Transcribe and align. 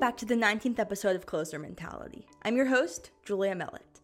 back 0.00 0.16
to 0.16 0.24
the 0.24 0.34
19th 0.34 0.78
episode 0.78 1.14
of 1.14 1.26
Closer 1.26 1.58
Mentality. 1.58 2.26
I'm 2.42 2.56
your 2.56 2.64
host, 2.64 3.10
Julia 3.22 3.54
Mellett. 3.54 4.00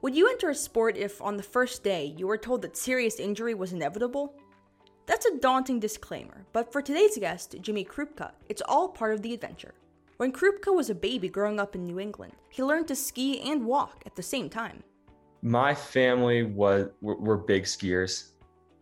Would 0.00 0.16
you 0.16 0.26
enter 0.30 0.48
a 0.48 0.54
sport 0.54 0.96
if, 0.96 1.20
on 1.20 1.36
the 1.36 1.42
first 1.42 1.84
day, 1.84 2.14
you 2.16 2.26
were 2.26 2.38
told 2.38 2.62
that 2.62 2.78
serious 2.78 3.20
injury 3.20 3.52
was 3.52 3.74
inevitable? 3.74 4.34
That's 5.04 5.26
a 5.26 5.36
daunting 5.36 5.80
disclaimer, 5.80 6.46
but 6.54 6.72
for 6.72 6.80
today's 6.80 7.18
guest, 7.18 7.56
Jimmy 7.60 7.84
Krupka, 7.84 8.30
it's 8.48 8.62
all 8.66 8.88
part 8.88 9.12
of 9.12 9.20
the 9.20 9.34
adventure. 9.34 9.74
When 10.16 10.32
Krupka 10.32 10.74
was 10.74 10.88
a 10.88 10.94
baby 10.94 11.28
growing 11.28 11.60
up 11.60 11.74
in 11.74 11.84
New 11.84 12.00
England, 12.00 12.32
he 12.48 12.62
learned 12.62 12.88
to 12.88 12.96
ski 12.96 13.42
and 13.42 13.66
walk 13.66 14.02
at 14.06 14.16
the 14.16 14.22
same 14.22 14.48
time. 14.48 14.82
My 15.42 15.74
family 15.74 16.44
was 16.44 16.88
were, 17.02 17.16
were 17.16 17.36
big 17.36 17.64
skiers, 17.64 18.28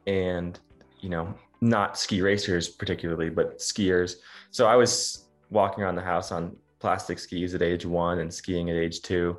and 0.06 0.60
you 1.00 1.08
know, 1.08 1.34
not 1.60 1.98
ski 1.98 2.22
racers 2.22 2.68
particularly, 2.68 3.30
but 3.30 3.58
skiers. 3.58 4.18
So 4.52 4.68
I 4.68 4.76
was 4.76 5.24
walking 5.52 5.84
around 5.84 5.96
the 5.96 6.02
house 6.02 6.32
on 6.32 6.56
plastic 6.80 7.18
skis 7.18 7.54
at 7.54 7.62
age 7.62 7.86
one 7.86 8.18
and 8.18 8.32
skiing 8.32 8.70
at 8.70 8.76
age 8.76 9.02
two. 9.02 9.38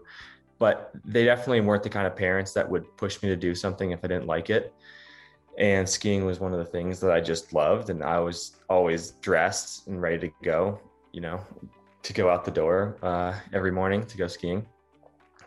But 0.59 0.91
they 1.04 1.26
definitely 1.26 1.62
weren't 1.62 1.84
the 1.84 1.90
kind 1.90 2.08
of 2.08 2.16
parents 2.16 2.54
that 2.54 2.70
would 2.70 2.85
push 2.95 3.21
me 3.21 3.30
to 3.30 3.35
do 3.35 3.54
something 3.54 3.91
if 3.91 3.99
I 4.04 4.08
didn't 4.08 4.27
like 4.27 4.49
it. 4.49 4.73
And 5.57 5.88
skiing 5.88 6.26
was 6.26 6.40
one 6.40 6.54
of 6.54 6.59
the 6.59 6.66
things 6.66 6.99
that 7.02 7.12
I 7.12 7.20
just 7.20 7.54
loved. 7.54 7.90
And 7.90 8.04
I 8.04 8.20
was 8.20 8.57
always 8.70 9.12
dressed 9.21 9.88
and 9.88 10.02
ready 10.02 10.20
to 10.27 10.34
go, 10.44 10.80
you 11.12 11.21
know, 11.21 11.41
to 12.04 12.13
go 12.13 12.30
out 12.30 12.45
the 12.45 12.52
door 12.52 12.98
uh, 13.04 13.34
every 13.52 13.71
morning 13.71 14.05
to 14.05 14.18
go 14.18 14.27
skiing. 14.27 14.66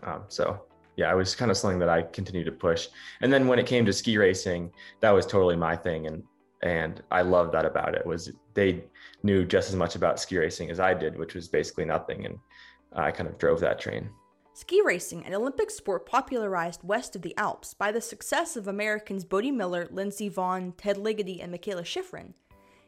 Um, 0.02 0.24
so, 0.29 0.62
yeah, 0.96 1.10
it 1.12 1.16
was 1.16 1.35
kind 1.35 1.51
of 1.51 1.57
something 1.57 1.79
that 1.79 1.88
I 1.88 2.02
continued 2.02 2.45
to 2.46 2.52
push. 2.52 2.88
And 3.21 3.33
then 3.33 3.46
when 3.46 3.59
it 3.59 3.66
came 3.66 3.87
to 3.87 3.93
ski 3.93 4.19
racing, 4.19 4.71
that 5.01 5.10
was 5.10 5.24
totally 5.26 5.57
my 5.57 5.76
thing. 5.76 6.07
And 6.07 6.23
and 6.63 7.02
I 7.10 7.23
loved 7.23 7.52
that 7.52 7.65
about 7.65 7.95
it 7.95 8.04
was 8.04 8.32
they 8.57 8.82
knew 9.23 9.45
just 9.45 9.68
as 9.68 9.76
much 9.76 9.95
about 9.95 10.18
ski 10.18 10.38
racing 10.38 10.71
as 10.71 10.80
I 10.80 10.95
did, 10.95 11.16
which 11.16 11.35
was 11.35 11.46
basically 11.46 11.85
nothing, 11.85 12.26
and 12.26 12.38
I 12.93 13.13
kind 13.13 13.29
of 13.29 13.38
drove 13.38 13.60
that 13.60 13.79
train. 13.79 14.10
Ski 14.54 14.80
racing, 14.82 15.24
an 15.26 15.35
Olympic 15.35 15.71
sport 15.71 16.07
popularized 16.07 16.82
west 16.82 17.15
of 17.15 17.23
the 17.23 17.37
Alps 17.37 17.74
by 17.74 17.93
the 17.93 18.01
success 18.01 18.57
of 18.57 18.66
Americans 18.66 19.24
Bode 19.24 19.52
Miller, 19.52 19.87
Lindsey 19.90 20.30
Vonn, 20.30 20.73
Ted 20.79 20.96
Ligety, 20.96 21.45
and 21.45 21.54
Mikaela 21.54 21.82
Shiffrin, 21.82 22.32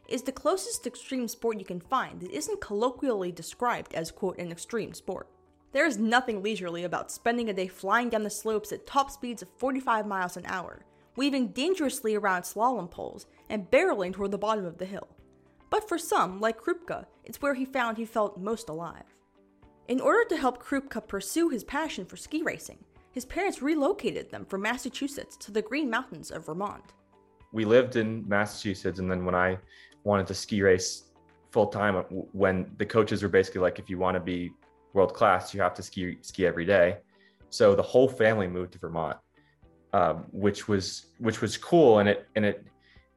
is 0.09 0.23
the 0.23 0.33
closest 0.33 0.87
extreme 0.87 1.29
sport 1.29 1.59
you 1.59 1.67
can 1.67 1.81
find 1.81 2.21
that 2.21 2.31
isn't 2.31 2.63
colloquially 2.63 3.31
described 3.31 3.95
as, 3.95 4.11
quote, 4.11 4.39
an 4.39 4.51
extreme 4.51 4.95
sport. 4.95 5.29
There 5.73 5.85
is 5.85 5.99
nothing 5.99 6.43
leisurely 6.43 6.85
about 6.85 7.13
spending 7.13 7.51
a 7.51 7.53
day 7.53 7.69
flying 7.69 8.09
down 8.09 8.23
the 8.23 8.31
slopes 8.31 8.73
at 8.73 8.87
top 8.87 9.11
speeds 9.11 9.43
of 9.43 9.51
45 9.59 10.07
miles 10.07 10.39
an 10.39 10.47
hour, 10.47 10.87
weaving 11.17 11.49
dangerously 11.49 12.15
around 12.15 12.43
slalom 12.43 12.91
poles, 12.91 13.27
and 13.51 13.71
barreling 13.71 14.15
toward 14.15 14.31
the 14.31 14.39
bottom 14.39 14.65
of 14.65 14.79
the 14.79 14.87
hill. 14.87 15.09
But 15.71 15.89
for 15.89 15.99
some, 15.99 16.41
like 16.41 16.61
Krupka, 16.61 17.07
it's 17.25 17.43
where 17.43 17.55
he 17.55 17.65
found 17.65 17.97
he 17.97 18.05
felt 18.05 18.39
most 18.39 18.69
alive. 18.69 19.05
In 19.89 20.01
order 20.01 20.29
to 20.29 20.37
help 20.37 20.63
Krupka 20.63 21.07
pursue 21.07 21.49
his 21.49 21.65
passion 21.65 22.05
for 22.05 22.17
ski 22.17 22.43
racing, 22.43 22.79
his 23.11 23.25
parents 23.25 23.63
relocated 23.63 24.31
them 24.31 24.45
from 24.45 24.63
Massachusetts 24.63 25.37
to 25.39 25.51
the 25.51 25.63
Green 25.63 25.91
Mountains 25.91 26.31
of 26.31 26.47
Vermont. 26.47 26.93
We 27.53 27.65
lived 27.65 27.97
in 27.97 28.29
Massachusetts, 28.29 28.99
and 28.99 29.11
then 29.11 29.25
when 29.25 29.35
I 29.35 29.59
wanted 30.05 30.27
to 30.27 30.35
ski 30.35 30.63
race 30.63 31.05
full 31.51 31.67
time, 31.69 31.95
when 32.33 32.71
the 32.77 32.85
coaches 32.85 33.23
were 33.23 33.29
basically 33.29 33.63
like, 33.63 33.79
if 33.79 33.89
you 33.89 33.99
want 33.99 34.15
to 34.15 34.21
be 34.21 34.53
world 34.93 35.15
class, 35.15 35.55
you 35.55 35.61
have 35.61 35.75
to 35.75 35.83
ski 35.83 36.19
ski 36.21 36.47
every 36.47 36.65
day. 36.65 36.99
So 37.51 37.75
the 37.75 37.83
whole 37.83 38.09
family 38.09 38.47
moved 38.47 38.73
to 38.73 38.79
Vermont, 38.79 39.17
um, 39.93 40.27
which 40.33 40.69
was 40.69 41.07
which 41.19 41.41
was 41.41 41.57
cool, 41.57 42.01
and 42.01 42.09
it 42.09 42.29
and 42.37 42.45
it 42.45 42.67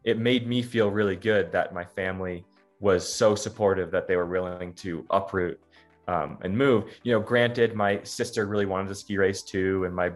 it 0.03 0.17
made 0.17 0.47
me 0.47 0.61
feel 0.61 0.89
really 0.89 1.16
good 1.16 1.52
that 1.52 1.73
my 1.73 1.83
family 1.83 2.45
was 2.80 3.08
so 3.08 3.36
supportive 3.36 3.92
that 3.92 4.08
they 4.08 4.15
were 4.15 4.26
willing 4.26 4.73
to 4.73 5.05
uproot 5.11 5.59
um, 6.08 6.37
and 6.42 6.58
move. 6.58 6.86
You 7.03 7.14
know, 7.14 7.20
granted, 7.20 7.76
my 7.76 8.02
sister 8.03 8.48
really 8.48 8.65
wanted 8.65 8.89
to 8.89 8.95
ski 8.95 9.17
race 9.17 9.43
too, 9.43 9.86
and 9.86 9.95
my 9.95 10.11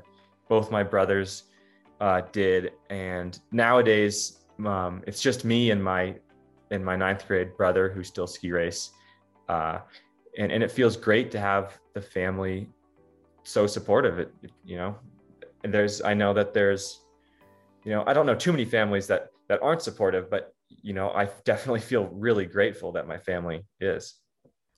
both 0.50 0.72
my 0.72 0.84
brothers 0.84 1.44
uh, 2.02 2.22
did. 2.32 2.74
And 2.90 3.40
nowadays, 3.52 4.40
um, 4.66 5.04
it's 5.08 5.22
just 5.22 5.46
me 5.46 5.72
and 5.72 5.84
my 5.84 6.16
and 6.72 6.84
my 6.84 6.96
ninth 6.96 7.28
grade 7.28 7.56
brother 7.56 7.90
who 7.90 8.04
still 8.04 8.28
ski 8.28 8.52
race, 8.52 8.90
uh, 9.48 9.80
and 10.38 10.52
and 10.52 10.64
it 10.64 10.72
feels 10.72 10.98
great 10.98 11.30
to 11.32 11.40
have 11.40 11.78
the 11.94 12.02
family 12.02 12.68
so 13.44 13.68
supportive. 13.68 14.18
It 14.18 14.34
you 14.66 14.78
know, 14.78 14.96
and 15.64 15.72
there's 15.72 16.02
I 16.02 16.16
know 16.16 16.34
that 16.34 16.54
there's 16.54 17.02
you 17.84 17.92
know 17.92 18.04
I 18.08 18.14
don't 18.14 18.26
know 18.26 18.36
too 18.36 18.52
many 18.52 18.66
families 18.66 19.06
that 19.08 19.30
that 19.50 19.62
aren't 19.62 19.82
supportive, 19.82 20.30
but 20.30 20.54
you 20.70 20.94
know, 20.94 21.10
I 21.10 21.30
definitely 21.46 21.82
feel 21.82 22.08
really 22.08 22.46
grateful 22.46 22.92
that 22.94 23.08
my 23.08 23.18
family 23.18 23.66
is. 23.80 24.16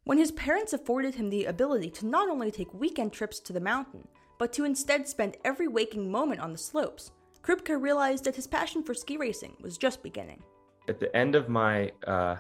When 0.04 0.18
his 0.18 0.32
parents 0.32 0.74
afforded 0.74 1.16
him 1.16 1.30
the 1.30 1.46
ability 1.46 1.90
to 1.92 2.06
not 2.06 2.30
only 2.30 2.50
take 2.50 2.74
weekend 2.74 3.12
trips 3.12 3.40
to 3.42 3.54
the 3.54 3.60
mountain, 3.60 4.08
but 4.40 4.54
to 4.54 4.64
instead 4.64 5.08
spend 5.08 5.36
every 5.44 5.68
waking 5.68 6.10
moment 6.10 6.40
on 6.40 6.52
the 6.52 6.58
slopes, 6.58 7.12
Krupka 7.42 7.82
realized 7.82 8.24
that 8.26 8.36
his 8.36 8.48
passion 8.48 8.84
for 8.84 8.94
ski 8.94 9.18
racing 9.18 9.56
was 9.62 9.78
just 9.78 10.04
beginning. 10.04 10.42
At 10.88 11.00
the 11.00 11.14
end 11.16 11.36
of 11.36 11.50
my 11.50 11.92
uh, 12.06 12.38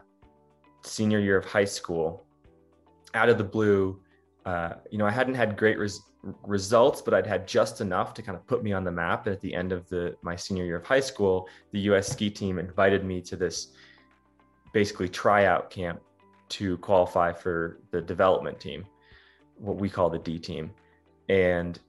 senior 0.84 1.20
year 1.20 1.38
of 1.38 1.46
high 1.46 1.66
school, 1.66 2.26
out 3.14 3.30
of 3.30 3.38
the 3.38 3.44
blue, 3.44 4.02
uh, 4.46 4.76
you 4.90 4.98
know, 4.98 5.06
I 5.06 5.12
hadn't 5.12 5.36
had 5.36 5.58
great 5.58 5.78
res- 5.78 6.02
results, 6.46 7.02
but 7.02 7.14
I'd 7.14 7.28
had 7.28 7.48
just 7.48 7.82
enough 7.82 8.14
to 8.16 8.22
kind 8.22 8.36
of 8.36 8.46
put 8.48 8.64
me 8.64 8.74
on 8.74 8.84
the 8.84 8.92
map. 8.92 9.28
And 9.28 9.36
at 9.36 9.42
the 9.42 9.54
end 9.54 9.72
of 9.72 9.88
the 9.90 10.16
my 10.22 10.36
senior 10.36 10.66
year 10.66 10.78
of 10.78 10.86
high 10.86 11.00
school, 11.00 11.48
the 11.72 11.80
U.S. 11.82 12.08
ski 12.08 12.30
team 12.30 12.60
invited 12.60 13.04
me 13.04 13.22
to 13.22 13.36
this 13.36 13.70
basically 14.74 15.10
tryout 15.10 15.70
camp 15.70 16.02
to 16.50 16.78
qualify 16.78 17.34
for 17.34 17.80
the 17.92 18.02
development 18.02 18.60
team, 18.60 18.86
what 19.58 19.78
we 19.78 19.90
call 19.90 20.10
the 20.10 20.20
D 20.20 20.40
team. 20.40 20.72
And 21.30 21.80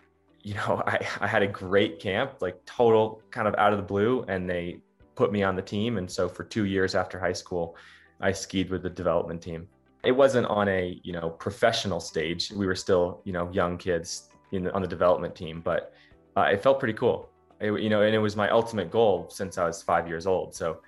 you 0.42 0.54
know, 0.54 0.82
I, 0.86 1.06
I 1.20 1.26
had 1.26 1.42
a 1.42 1.48
great 1.48 2.00
camp, 2.00 2.40
like 2.40 2.64
total 2.64 3.22
kind 3.30 3.48
of 3.48 3.54
out 3.56 3.72
of 3.72 3.78
the 3.78 3.84
blue, 3.84 4.24
and 4.28 4.48
they 4.48 4.80
put 5.14 5.32
me 5.32 5.42
on 5.42 5.56
the 5.56 5.62
team. 5.62 5.98
And 5.98 6.10
so 6.10 6.28
for 6.28 6.44
two 6.44 6.64
years 6.64 6.94
after 6.94 7.18
high 7.18 7.32
school, 7.32 7.76
I 8.20 8.32
skied 8.32 8.70
with 8.70 8.82
the 8.82 8.90
development 8.90 9.42
team 9.42 9.68
it 10.04 10.12
wasn't 10.12 10.46
on 10.46 10.68
a 10.68 11.00
you 11.02 11.12
know 11.12 11.30
professional 11.30 12.00
stage. 12.00 12.50
We 12.50 12.66
were 12.66 12.74
still 12.74 13.20
you 13.24 13.32
know 13.32 13.50
young 13.52 13.76
kids 13.76 14.27
in, 14.52 14.68
on 14.70 14.82
the 14.82 14.88
development 14.88 15.34
team, 15.34 15.60
but 15.60 15.92
uh, 16.36 16.42
it 16.42 16.62
felt 16.62 16.78
pretty 16.78 16.94
cool. 16.94 17.28
It, 17.60 17.80
you 17.80 17.88
know, 17.88 18.02
and 18.02 18.14
it 18.14 18.18
was 18.18 18.36
my 18.36 18.48
ultimate 18.50 18.90
goal 18.90 19.28
since 19.30 19.58
I 19.58 19.66
was 19.66 19.82
five 19.82 20.06
years 20.06 20.26
old. 20.26 20.54
So 20.54 20.78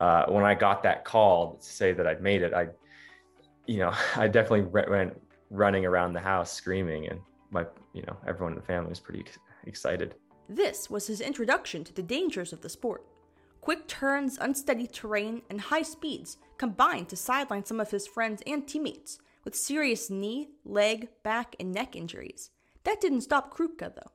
uh, 0.00 0.26
when 0.26 0.44
I 0.44 0.54
got 0.54 0.82
that 0.84 1.04
call 1.04 1.54
to 1.54 1.66
say 1.66 1.92
that 1.92 2.06
I'd 2.06 2.22
made 2.22 2.42
it, 2.42 2.52
I, 2.52 2.68
you 3.66 3.78
know, 3.78 3.92
I 4.16 4.28
definitely 4.28 4.62
went 4.62 5.20
running 5.50 5.84
around 5.84 6.12
the 6.12 6.20
house 6.20 6.52
screaming, 6.52 7.08
and 7.08 7.20
my 7.50 7.66
you 7.92 8.02
know 8.02 8.16
everyone 8.26 8.52
in 8.52 8.58
the 8.58 8.64
family 8.64 8.88
was 8.88 9.00
pretty 9.00 9.24
excited. 9.66 10.14
This 10.48 10.90
was 10.90 11.06
his 11.06 11.20
introduction 11.20 11.84
to 11.84 11.92
the 11.92 12.02
dangers 12.02 12.52
of 12.52 12.60
the 12.60 12.68
sport. 12.68 13.06
Quick 13.60 13.86
turns, 13.86 14.38
unsteady 14.40 14.88
terrain, 14.88 15.42
and 15.48 15.60
high 15.60 15.82
speeds 15.82 16.38
combined 16.58 17.08
to 17.08 17.16
sideline 17.16 17.64
some 17.64 17.78
of 17.78 17.90
his 17.90 18.08
friends 18.08 18.42
and 18.44 18.66
teammates 18.66 19.18
with 19.44 19.54
serious 19.54 20.10
knee, 20.10 20.48
leg, 20.64 21.08
back, 21.22 21.54
and 21.60 21.72
neck 21.72 21.94
injuries. 21.94 22.50
That 22.84 23.00
didn't 23.00 23.22
stop 23.22 23.54
Krupka 23.56 23.94
though. 23.94 24.10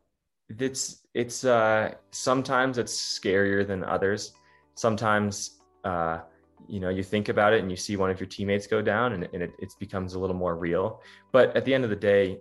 It's 0.59 1.05
it's 1.13 1.43
uh 1.43 1.93
sometimes 2.11 2.77
it's 2.77 3.19
scarier 3.19 3.65
than 3.65 3.83
others. 3.83 4.33
Sometimes 4.75 5.59
uh 5.83 6.19
you 6.67 6.79
know 6.79 6.89
you 6.89 7.03
think 7.03 7.29
about 7.29 7.53
it 7.53 7.61
and 7.61 7.69
you 7.69 7.77
see 7.77 7.95
one 7.95 8.09
of 8.09 8.19
your 8.19 8.27
teammates 8.27 8.67
go 8.67 8.81
down 8.81 9.13
and, 9.13 9.27
and 9.33 9.43
it, 9.43 9.51
it 9.59 9.73
becomes 9.79 10.13
a 10.13 10.19
little 10.19 10.35
more 10.35 10.55
real. 10.55 11.01
But 11.31 11.55
at 11.55 11.65
the 11.65 11.73
end 11.73 11.83
of 11.83 11.89
the 11.89 11.95
day, 11.95 12.39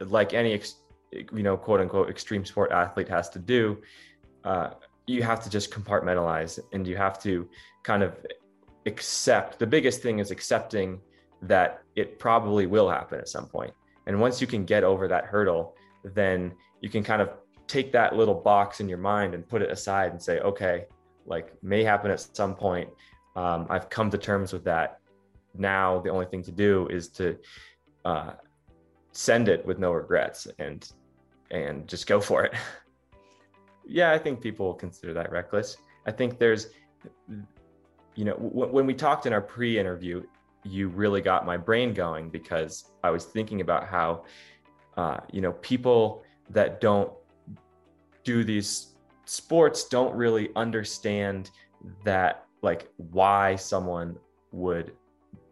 like 0.00 0.34
any 0.34 0.52
ex, 0.52 0.76
you 1.12 1.42
know 1.42 1.56
quote 1.56 1.80
unquote 1.80 2.08
extreme 2.10 2.44
sport 2.44 2.72
athlete 2.72 3.08
has 3.08 3.28
to 3.30 3.38
do, 3.38 3.78
uh, 4.44 4.70
you 5.06 5.22
have 5.22 5.42
to 5.44 5.50
just 5.50 5.70
compartmentalize 5.70 6.58
and 6.72 6.86
you 6.86 6.96
have 6.96 7.22
to 7.22 7.48
kind 7.82 8.02
of 8.02 8.16
accept 8.86 9.58
the 9.58 9.66
biggest 9.66 10.02
thing 10.02 10.18
is 10.18 10.30
accepting 10.30 11.00
that 11.42 11.82
it 11.96 12.18
probably 12.18 12.66
will 12.66 12.88
happen 12.88 13.18
at 13.18 13.28
some 13.28 13.46
point 13.46 13.72
and 14.06 14.20
once 14.20 14.40
you 14.40 14.46
can 14.46 14.64
get 14.64 14.84
over 14.84 15.08
that 15.08 15.24
hurdle 15.24 15.74
then 16.14 16.52
you 16.80 16.88
can 16.88 17.02
kind 17.02 17.22
of 17.22 17.30
take 17.66 17.92
that 17.92 18.14
little 18.14 18.34
box 18.34 18.80
in 18.80 18.88
your 18.88 18.98
mind 18.98 19.34
and 19.34 19.48
put 19.48 19.62
it 19.62 19.70
aside 19.70 20.12
and 20.12 20.22
say 20.22 20.38
okay 20.40 20.84
like 21.26 21.52
may 21.62 21.82
happen 21.82 22.10
at 22.10 22.20
some 22.20 22.54
point. 22.54 22.88
Um, 23.36 23.66
i've 23.70 23.88
come 23.90 24.10
to 24.10 24.18
terms 24.18 24.52
with 24.52 24.64
that. 24.64 25.00
Now 25.56 26.00
the 26.00 26.10
only 26.10 26.26
thing 26.26 26.42
to 26.44 26.52
do 26.52 26.86
is 26.88 27.08
to 27.10 27.36
uh, 28.04 28.32
send 29.12 29.48
it 29.48 29.64
with 29.64 29.78
no 29.78 29.92
regrets 29.92 30.46
and 30.58 30.88
and 31.50 31.88
just 31.88 32.06
go 32.06 32.20
for 32.28 32.44
it. 32.44 32.54
Yeah, 33.86 34.12
I 34.12 34.18
think 34.18 34.40
people 34.40 34.66
will 34.66 34.74
consider 34.74 35.12
that 35.14 35.30
reckless. 35.30 35.76
I 36.06 36.10
think 36.10 36.38
there's, 36.38 36.68
you 38.14 38.24
know, 38.24 38.34
w- 38.34 38.72
when 38.72 38.86
we 38.86 38.94
talked 38.94 39.26
in 39.26 39.32
our 39.32 39.42
pre 39.42 39.78
interview, 39.78 40.22
you 40.64 40.88
really 40.88 41.20
got 41.20 41.46
my 41.46 41.56
brain 41.56 41.92
going 41.92 42.30
because 42.30 42.92
I 43.02 43.10
was 43.10 43.24
thinking 43.24 43.60
about 43.60 43.86
how, 43.86 44.24
uh, 44.96 45.18
you 45.32 45.40
know, 45.40 45.52
people 45.52 46.24
that 46.50 46.80
don't 46.80 47.12
do 48.22 48.44
these 48.44 48.94
sports 49.26 49.84
don't 49.84 50.14
really 50.14 50.50
understand 50.56 51.50
that, 52.04 52.46
like, 52.62 52.88
why 52.96 53.56
someone 53.56 54.16
would 54.52 54.92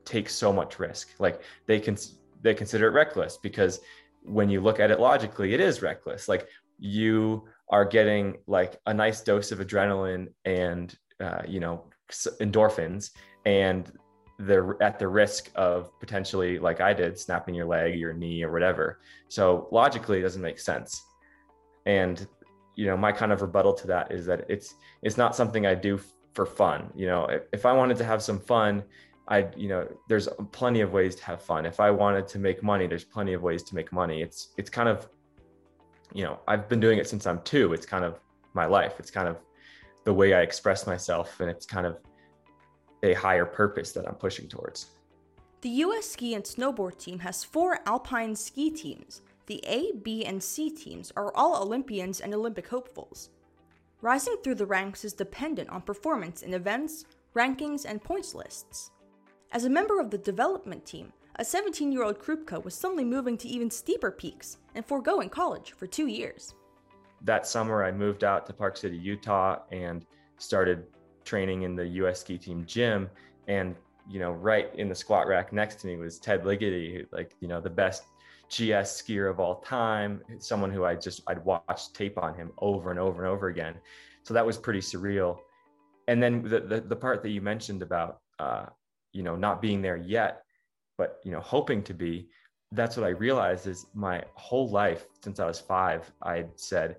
take 0.05 0.29
so 0.31 0.53
much 0.53 0.79
risk. 0.79 1.11
Like, 1.19 1.43
they 1.67 1.79
can, 1.79 1.97
they 2.41 2.55
consider 2.55 2.89
it 2.89 2.93
reckless 2.93 3.37
because 3.37 3.81
when 4.25 4.49
you 4.49 4.61
look 4.61 4.81
at 4.81 4.91
it 4.91 5.01
logically, 5.01 5.55
it 5.55 5.61
is 5.61 5.83
reckless. 5.83 6.29
Like 6.29 6.49
you 6.79 7.45
are 7.69 7.85
getting 7.85 8.39
like 8.47 8.79
a 8.87 8.95
nice 8.95 9.21
dose 9.21 9.53
of 9.53 9.59
adrenaline 9.59 10.29
and 10.45 10.95
uh, 11.21 11.43
you 11.47 11.61
know 11.61 11.85
endorphins, 12.41 13.11
and 13.45 13.91
they're 14.47 14.81
at 14.83 14.99
the 14.99 15.09
risk 15.09 15.51
of 15.55 15.99
potentially, 16.01 16.59
like 16.59 16.81
I 16.81 16.93
did, 16.93 17.19
snapping 17.19 17.55
your 17.55 17.67
leg, 17.67 17.99
your 17.99 18.13
knee, 18.13 18.43
or 18.43 18.53
whatever. 18.53 19.01
So 19.29 19.69
logically, 19.71 20.19
it 20.19 20.23
doesn't 20.23 20.43
make 20.43 20.59
sense. 20.59 21.03
And 21.87 22.27
you 22.75 22.87
know, 22.87 22.97
my 22.97 23.13
kind 23.13 23.33
of 23.33 23.43
rebuttal 23.43 23.75
to 23.75 23.87
that 23.89 24.11
is 24.11 24.27
that 24.27 24.47
it's 24.49 24.75
it's 25.03 25.17
not 25.17 25.37
something 25.37 25.67
I 25.67 25.75
do 25.75 26.01
for 26.33 26.47
fun. 26.47 26.91
You 26.95 27.07
know, 27.07 27.27
if, 27.27 27.43
if 27.53 27.67
I 27.67 27.73
wanted 27.73 27.97
to 27.99 28.05
have 28.05 28.23
some 28.23 28.41
fun, 28.41 28.83
I, 29.29 29.49
you 29.57 29.69
know, 29.69 29.87
there's 30.09 30.29
plenty 30.51 30.81
of 30.81 30.93
ways 30.93 31.15
to 31.17 31.25
have 31.25 31.43
fun. 31.43 31.67
If 31.67 31.81
I 31.81 31.91
wanted 31.91 32.27
to 32.29 32.39
make 32.39 32.63
money, 32.63 32.87
there's 32.87 33.05
plenty 33.05 33.35
of 33.35 33.43
ways 33.43 33.63
to 33.65 33.75
make 33.75 33.93
money. 33.93 34.23
It's 34.23 34.49
it's 34.57 34.71
kind 34.71 34.89
of, 34.89 35.09
you 36.15 36.25
know, 36.25 36.41
I've 36.49 36.69
been 36.69 36.81
doing 36.81 36.99
it 36.99 37.07
since 37.07 37.27
I'm 37.27 37.41
two. 37.43 37.73
It's 37.75 37.87
kind 37.87 38.05
of 38.05 38.19
my 38.55 38.67
life. 38.67 38.95
It's 38.99 39.11
kind 39.11 39.29
of 39.29 39.37
the 40.05 40.13
way 40.13 40.35
I 40.35 40.41
express 40.41 40.87
myself, 40.87 41.41
and 41.41 41.49
it's 41.49 41.67
kind 41.67 41.87
of 41.87 41.99
a 43.03 43.15
higher 43.15 43.45
purpose 43.45 43.93
that 43.93 44.07
I'm 44.07 44.15
pushing 44.15 44.49
towards. 44.49 44.91
The 45.61 45.69
U.S. 45.69 46.11
ski 46.11 46.35
and 46.35 46.45
snowboard 46.45 46.99
team 46.99 47.19
has 47.21 47.45
four 47.45 47.79
alpine 47.87 48.35
ski 48.35 48.71
teams. 48.71 49.23
The 49.47 49.63
A, 49.67 49.93
B, 50.03 50.25
and 50.25 50.43
C 50.43 50.71
teams 50.71 51.13
are 51.17 51.33
all 51.35 51.63
Olympians 51.63 52.21
and 52.21 52.35
Olympic 52.35 52.69
hopefuls. 52.69 53.31
Rising 54.01 54.37
through 54.43 54.57
the 54.57 54.67
ranks 54.67 55.05
is 55.05 55.13
dependent 55.13 55.71
on 55.71 55.83
performance 55.83 56.43
in 56.43 56.55
events, 56.55 57.05
rankings, 57.35 57.85
and 57.85 58.03
points 58.03 58.35
lists. 58.35 58.91
As 59.53 59.65
a 59.65 59.71
member 59.71 60.01
of 60.01 60.11
the 60.11 60.19
development 60.19 60.85
team, 60.85 61.13
a 61.37 61.45
17 61.45 61.93
year 61.93 62.03
old 62.03 62.19
Krupka 62.19 62.63
was 62.63 62.75
suddenly 62.75 63.05
moving 63.05 63.37
to 63.39 63.49
even 63.49 63.71
steeper 63.71 64.11
peaks 64.11 64.59
and 64.75 64.85
foregoing 64.85 65.29
college 65.29 65.73
for 65.73 65.87
two 65.87 66.07
years. 66.07 66.55
That 67.23 67.47
summer, 67.47 67.85
I 67.85 67.93
moved 67.93 68.25
out 68.25 68.47
to 68.47 68.53
Park 68.53 68.77
City, 68.77 68.97
Utah, 68.97 69.61
and 69.71 70.05
started 70.39 70.87
training 71.25 71.63
in 71.63 71.77
the 71.77 71.87
US 71.87 72.21
ski 72.21 72.39
team 72.39 72.65
gym. 72.67 73.09
And, 73.49 73.77
you 74.09 74.19
know, 74.19 74.33
right 74.33 74.75
in 74.75 74.89
the 74.89 74.95
squat 74.95 75.27
rack 75.27 75.53
next 75.53 75.81
to 75.81 75.87
me 75.87 75.97
was 75.97 76.19
Ted 76.19 76.45
Ligety, 76.45 77.07
like, 77.13 77.35
you 77.41 77.49
know, 77.49 77.61
the 77.61 77.71
best 77.71 78.05
GS 78.49 79.01
skier 79.01 79.31
of 79.31 79.41
all 79.41 79.57
time, 79.61 80.21
someone 80.39 80.71
who 80.71 80.85
I 80.85 80.95
just, 80.95 81.23
I'd 81.27 81.45
watched 81.45 81.95
tape 81.95 82.19
on 82.19 82.35
him 82.35 82.53
over 82.59 82.91
and 82.91 82.99
over 82.99 83.25
and 83.25 83.33
over 83.33 83.49
again. 83.49 83.75
So 84.25 84.35
that 84.35 84.45
was 84.45 84.59
pretty 84.59 84.81
surreal. 84.81 85.39
And 86.09 86.23
then 86.23 86.43
the, 86.43 86.61
the, 86.61 86.81
the 86.81 86.97
part 86.97 87.23
that 87.23 87.31
you 87.31 87.41
mentioned 87.41 87.83
about, 87.83 88.21
uh, 88.39 88.67
you 89.13 89.23
know, 89.23 89.37
not 89.37 89.63
being 89.63 89.81
there 89.83 89.97
yet, 89.97 90.43
but, 90.99 91.21
you 91.25 91.33
know, 91.33 91.41
hoping 91.41 91.83
to 91.85 91.95
be, 91.95 92.29
that's 92.73 92.97
what 92.97 93.07
I 93.07 93.11
realized 93.11 93.67
is 93.67 93.87
my 93.95 94.23
whole 94.35 94.69
life 94.69 95.07
since 95.23 95.41
I 95.41 95.47
was 95.47 95.61
five, 95.61 96.11
I 96.23 96.47
said, 96.57 96.97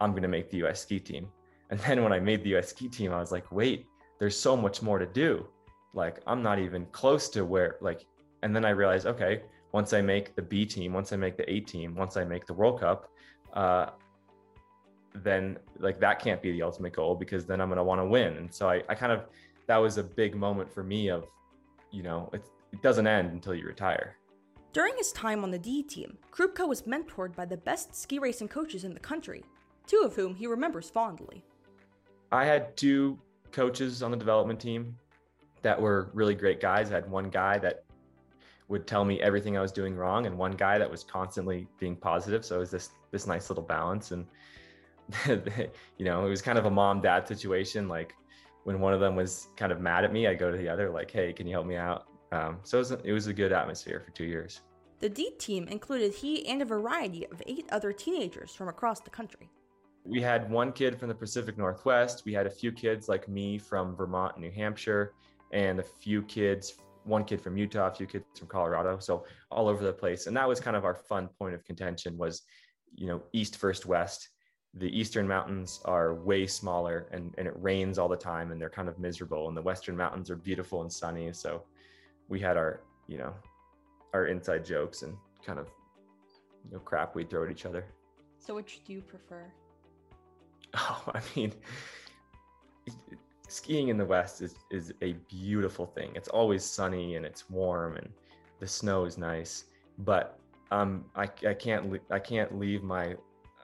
I'm 0.00 0.10
going 0.10 0.22
to 0.22 0.28
make 0.28 0.50
the 0.50 0.64
US 0.66 0.80
ski 0.80 1.00
team. 1.00 1.28
And 1.74 1.82
then 1.82 2.04
when 2.04 2.12
I 2.12 2.20
made 2.20 2.44
the 2.44 2.54
US 2.54 2.68
ski 2.68 2.86
team, 2.86 3.12
I 3.12 3.18
was 3.18 3.32
like, 3.32 3.50
wait, 3.50 3.88
there's 4.20 4.38
so 4.38 4.56
much 4.56 4.80
more 4.80 5.00
to 5.00 5.06
do. 5.06 5.44
Like, 5.92 6.20
I'm 6.24 6.40
not 6.40 6.60
even 6.60 6.86
close 6.92 7.28
to 7.30 7.44
where, 7.44 7.78
like, 7.80 8.06
and 8.44 8.54
then 8.54 8.64
I 8.64 8.70
realized, 8.70 9.06
okay, 9.06 9.42
once 9.72 9.92
I 9.92 10.00
make 10.00 10.36
the 10.36 10.42
B 10.42 10.64
team, 10.66 10.92
once 10.92 11.12
I 11.12 11.16
make 11.16 11.36
the 11.36 11.50
A 11.50 11.58
team, 11.58 11.96
once 11.96 12.16
I 12.16 12.22
make 12.22 12.46
the 12.46 12.54
World 12.54 12.78
Cup, 12.78 13.10
uh, 13.54 13.86
then 15.16 15.58
like 15.80 15.98
that 15.98 16.20
can't 16.20 16.40
be 16.40 16.52
the 16.52 16.62
ultimate 16.62 16.92
goal 16.92 17.16
because 17.16 17.44
then 17.44 17.60
I'm 17.60 17.66
going 17.70 17.78
to 17.78 17.82
want 17.82 18.00
to 18.00 18.06
win. 18.06 18.36
And 18.36 18.54
so 18.54 18.68
I, 18.68 18.84
I 18.88 18.94
kind 18.94 19.10
of, 19.10 19.24
that 19.66 19.78
was 19.78 19.98
a 19.98 20.04
big 20.04 20.36
moment 20.36 20.72
for 20.72 20.84
me 20.84 21.08
of, 21.08 21.24
you 21.90 22.04
know, 22.04 22.30
it, 22.32 22.44
it 22.72 22.82
doesn't 22.82 23.08
end 23.08 23.32
until 23.32 23.52
you 23.52 23.66
retire. 23.66 24.16
During 24.72 24.94
his 24.96 25.10
time 25.10 25.42
on 25.42 25.50
the 25.50 25.58
D 25.58 25.82
team, 25.82 26.18
Krupka 26.30 26.68
was 26.68 26.82
mentored 26.82 27.34
by 27.34 27.46
the 27.46 27.56
best 27.56 27.96
ski 27.96 28.20
racing 28.20 28.46
coaches 28.46 28.84
in 28.84 28.94
the 28.94 29.00
country, 29.00 29.42
two 29.88 30.02
of 30.04 30.14
whom 30.14 30.36
he 30.36 30.46
remembers 30.46 30.88
fondly. 30.88 31.42
I 32.34 32.44
had 32.44 32.76
two 32.76 33.18
coaches 33.52 34.02
on 34.02 34.10
the 34.10 34.16
development 34.16 34.60
team 34.60 34.96
that 35.62 35.80
were 35.80 36.10
really 36.12 36.34
great 36.34 36.60
guys. 36.60 36.90
I 36.90 36.96
had 36.96 37.08
one 37.08 37.30
guy 37.30 37.58
that 37.58 37.84
would 38.68 38.86
tell 38.86 39.04
me 39.04 39.20
everything 39.20 39.56
I 39.56 39.60
was 39.60 39.70
doing 39.70 39.94
wrong, 39.94 40.26
and 40.26 40.36
one 40.36 40.52
guy 40.52 40.78
that 40.78 40.90
was 40.90 41.04
constantly 41.04 41.68
being 41.78 41.94
positive. 41.94 42.44
So 42.44 42.56
it 42.56 42.58
was 42.58 42.70
this 42.70 42.90
this 43.12 43.26
nice 43.26 43.50
little 43.50 43.62
balance. 43.62 44.10
And 44.10 44.26
you 45.96 46.04
know, 46.04 46.26
it 46.26 46.28
was 46.28 46.42
kind 46.42 46.58
of 46.58 46.66
a 46.66 46.70
mom 46.70 47.00
dad 47.00 47.28
situation. 47.28 47.86
Like 47.88 48.14
when 48.64 48.80
one 48.80 48.92
of 48.92 49.00
them 49.00 49.14
was 49.14 49.48
kind 49.56 49.70
of 49.70 49.80
mad 49.80 50.04
at 50.04 50.12
me, 50.12 50.26
I 50.26 50.34
go 50.34 50.50
to 50.50 50.56
the 50.56 50.68
other, 50.68 50.90
like, 50.90 51.10
"Hey, 51.10 51.32
can 51.32 51.46
you 51.46 51.52
help 51.52 51.66
me 51.66 51.76
out?" 51.76 52.06
Um, 52.32 52.58
so 52.64 52.78
it 52.78 52.80
was, 52.80 52.90
it 52.90 53.12
was 53.12 53.26
a 53.28 53.32
good 53.32 53.52
atmosphere 53.52 54.02
for 54.04 54.10
two 54.10 54.24
years. 54.24 54.62
The 54.98 55.08
D 55.08 55.30
team 55.38 55.68
included 55.68 56.12
he 56.14 56.46
and 56.48 56.62
a 56.62 56.64
variety 56.64 57.26
of 57.28 57.42
eight 57.46 57.66
other 57.70 57.92
teenagers 57.92 58.54
from 58.54 58.68
across 58.68 59.00
the 59.00 59.10
country. 59.10 59.50
We 60.04 60.20
had 60.20 60.50
one 60.50 60.72
kid 60.72 60.98
from 60.98 61.08
the 61.08 61.14
Pacific 61.14 61.56
Northwest. 61.56 62.24
We 62.24 62.34
had 62.34 62.46
a 62.46 62.50
few 62.50 62.72
kids 62.72 63.08
like 63.08 63.28
me 63.28 63.58
from 63.58 63.96
Vermont 63.96 64.34
and 64.36 64.44
New 64.44 64.50
Hampshire, 64.50 65.14
and 65.52 65.80
a 65.80 65.82
few 65.82 66.22
kids, 66.22 66.74
one 67.04 67.24
kid 67.24 67.40
from 67.40 67.56
Utah, 67.56 67.88
a 67.88 67.94
few 67.94 68.06
kids 68.06 68.24
from 68.38 68.48
Colorado. 68.48 68.98
So 68.98 69.24
all 69.50 69.68
over 69.68 69.82
the 69.82 69.92
place. 69.92 70.26
And 70.26 70.36
that 70.36 70.46
was 70.46 70.60
kind 70.60 70.76
of 70.76 70.84
our 70.84 70.94
fun 70.94 71.28
point 71.38 71.54
of 71.54 71.64
contention 71.64 72.18
was, 72.18 72.42
you 72.94 73.06
know, 73.06 73.22
East 73.32 73.56
first 73.56 73.86
West 73.86 74.28
the 74.76 74.98
eastern 74.98 75.26
mountains 75.26 75.80
are 75.84 76.14
way 76.14 76.46
smaller 76.46 77.06
and, 77.12 77.32
and 77.38 77.46
it 77.46 77.54
rains 77.56 77.96
all 77.98 78.08
the 78.08 78.16
time 78.16 78.50
and 78.50 78.60
they're 78.60 78.70
kind 78.70 78.88
of 78.88 78.98
miserable 78.98 79.46
and 79.48 79.56
the 79.56 79.62
western 79.62 79.96
mountains 79.96 80.30
are 80.30 80.36
beautiful 80.36 80.82
and 80.82 80.92
sunny 80.92 81.32
so 81.32 81.62
we 82.28 82.40
had 82.40 82.56
our 82.56 82.80
you 83.06 83.16
know 83.16 83.32
our 84.12 84.26
inside 84.26 84.64
jokes 84.64 85.02
and 85.02 85.16
kind 85.44 85.58
of 85.58 85.68
you 86.64 86.72
know 86.72 86.80
crap 86.80 87.14
we'd 87.14 87.30
throw 87.30 87.44
at 87.44 87.50
each 87.50 87.66
other 87.66 87.84
so 88.38 88.54
which 88.54 88.80
do 88.84 88.92
you 88.92 89.00
prefer 89.00 89.44
oh 90.76 91.02
i 91.14 91.20
mean 91.36 91.52
skiing 93.48 93.88
in 93.88 93.96
the 93.96 94.04
west 94.04 94.42
is 94.42 94.56
is 94.70 94.92
a 95.02 95.12
beautiful 95.28 95.86
thing 95.86 96.10
it's 96.14 96.28
always 96.28 96.64
sunny 96.64 97.16
and 97.16 97.24
it's 97.24 97.48
warm 97.50 97.96
and 97.96 98.08
the 98.60 98.66
snow 98.66 99.04
is 99.04 99.16
nice 99.16 99.64
but 99.98 100.38
um 100.70 101.04
i, 101.14 101.28
I 101.46 101.54
can't 101.54 102.00
i 102.10 102.18
can't 102.18 102.58
leave 102.58 102.82
my 102.82 103.14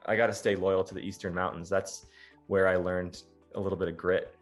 I 0.07 0.17
got 0.17 0.27
to 0.27 0.33
stay 0.33 0.57
loyal 0.57 0.85
to 0.85 0.95
the 0.95 1.01
Eastern 1.01 1.35
Mountains. 1.35 1.69
That's 1.69 2.07
where 2.47 2.67
I 2.67 2.77
learned 2.77 3.23
a 3.55 3.61
little 3.61 3.79
bit 3.79 3.89
of 3.89 3.97
grit. 3.97 4.35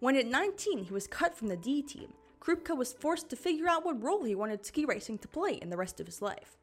When 0.00 0.16
at 0.16 0.26
19 0.26 0.78
he 0.78 0.92
was 0.92 1.06
cut 1.06 1.36
from 1.36 1.48
the 1.48 1.56
D 1.56 1.82
team, 1.82 2.12
Krupka 2.40 2.76
was 2.76 2.92
forced 2.92 3.28
to 3.30 3.36
figure 3.36 3.68
out 3.68 3.84
what 3.84 4.02
role 4.02 4.24
he 4.24 4.34
wanted 4.34 4.64
ski 4.64 4.84
racing 4.84 5.18
to 5.18 5.28
play 5.28 5.54
in 5.54 5.70
the 5.70 5.76
rest 5.76 6.00
of 6.00 6.06
his 6.06 6.22
life. 6.22 6.56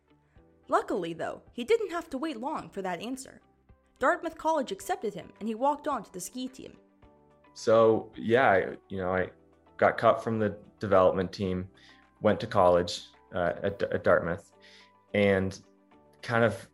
Luckily, 0.67 1.13
though, 1.13 1.41
he 1.51 1.63
didn't 1.63 1.91
have 1.91 2.10
to 2.12 2.17
wait 2.17 2.39
long 2.39 2.70
for 2.70 2.82
that 2.82 3.01
answer. 3.01 3.41
Dartmouth 4.03 4.38
College 4.38 4.74
accepted 4.74 5.13
him 5.13 5.29
and 5.39 5.48
he 5.48 5.55
walked 5.55 5.88
on 5.88 6.03
to 6.03 6.12
the 6.12 6.19
ski 6.19 6.50
team. 6.50 6.74
So, 7.53 8.12
yeah, 8.17 8.72
you 8.89 8.98
know, 8.98 9.15
I 9.15 9.29
got 9.77 9.98
cut 9.98 10.22
from 10.22 10.39
the 10.39 10.57
development 10.81 11.31
team, 11.31 11.69
went 12.19 12.38
to 12.41 12.48
college 12.48 13.03
uh, 13.33 13.53
at, 13.63 13.81
at 13.81 14.03
Dartmouth, 14.03 14.51
and 15.13 15.57
kind 16.22 16.43
of 16.43 16.67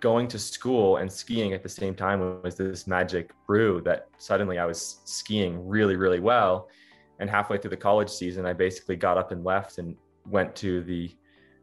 going 0.00 0.28
to 0.28 0.38
school 0.38 0.98
and 0.98 1.10
skiing 1.10 1.52
at 1.52 1.64
the 1.64 1.68
same 1.68 1.96
time 1.96 2.40
was 2.44 2.54
this 2.54 2.86
magic 2.86 3.32
brew 3.44 3.80
that 3.80 4.06
suddenly 4.18 4.56
I 4.60 4.66
was 4.66 5.00
skiing 5.04 5.66
really, 5.66 5.96
really 5.96 6.20
well. 6.20 6.68
And 7.18 7.28
halfway 7.28 7.58
through 7.58 7.70
the 7.70 7.76
college 7.76 8.08
season, 8.08 8.46
I 8.46 8.52
basically 8.52 8.94
got 8.94 9.18
up 9.18 9.32
and 9.32 9.42
left 9.42 9.78
and 9.78 9.96
went 10.30 10.54
to 10.56 10.80
the 10.84 11.10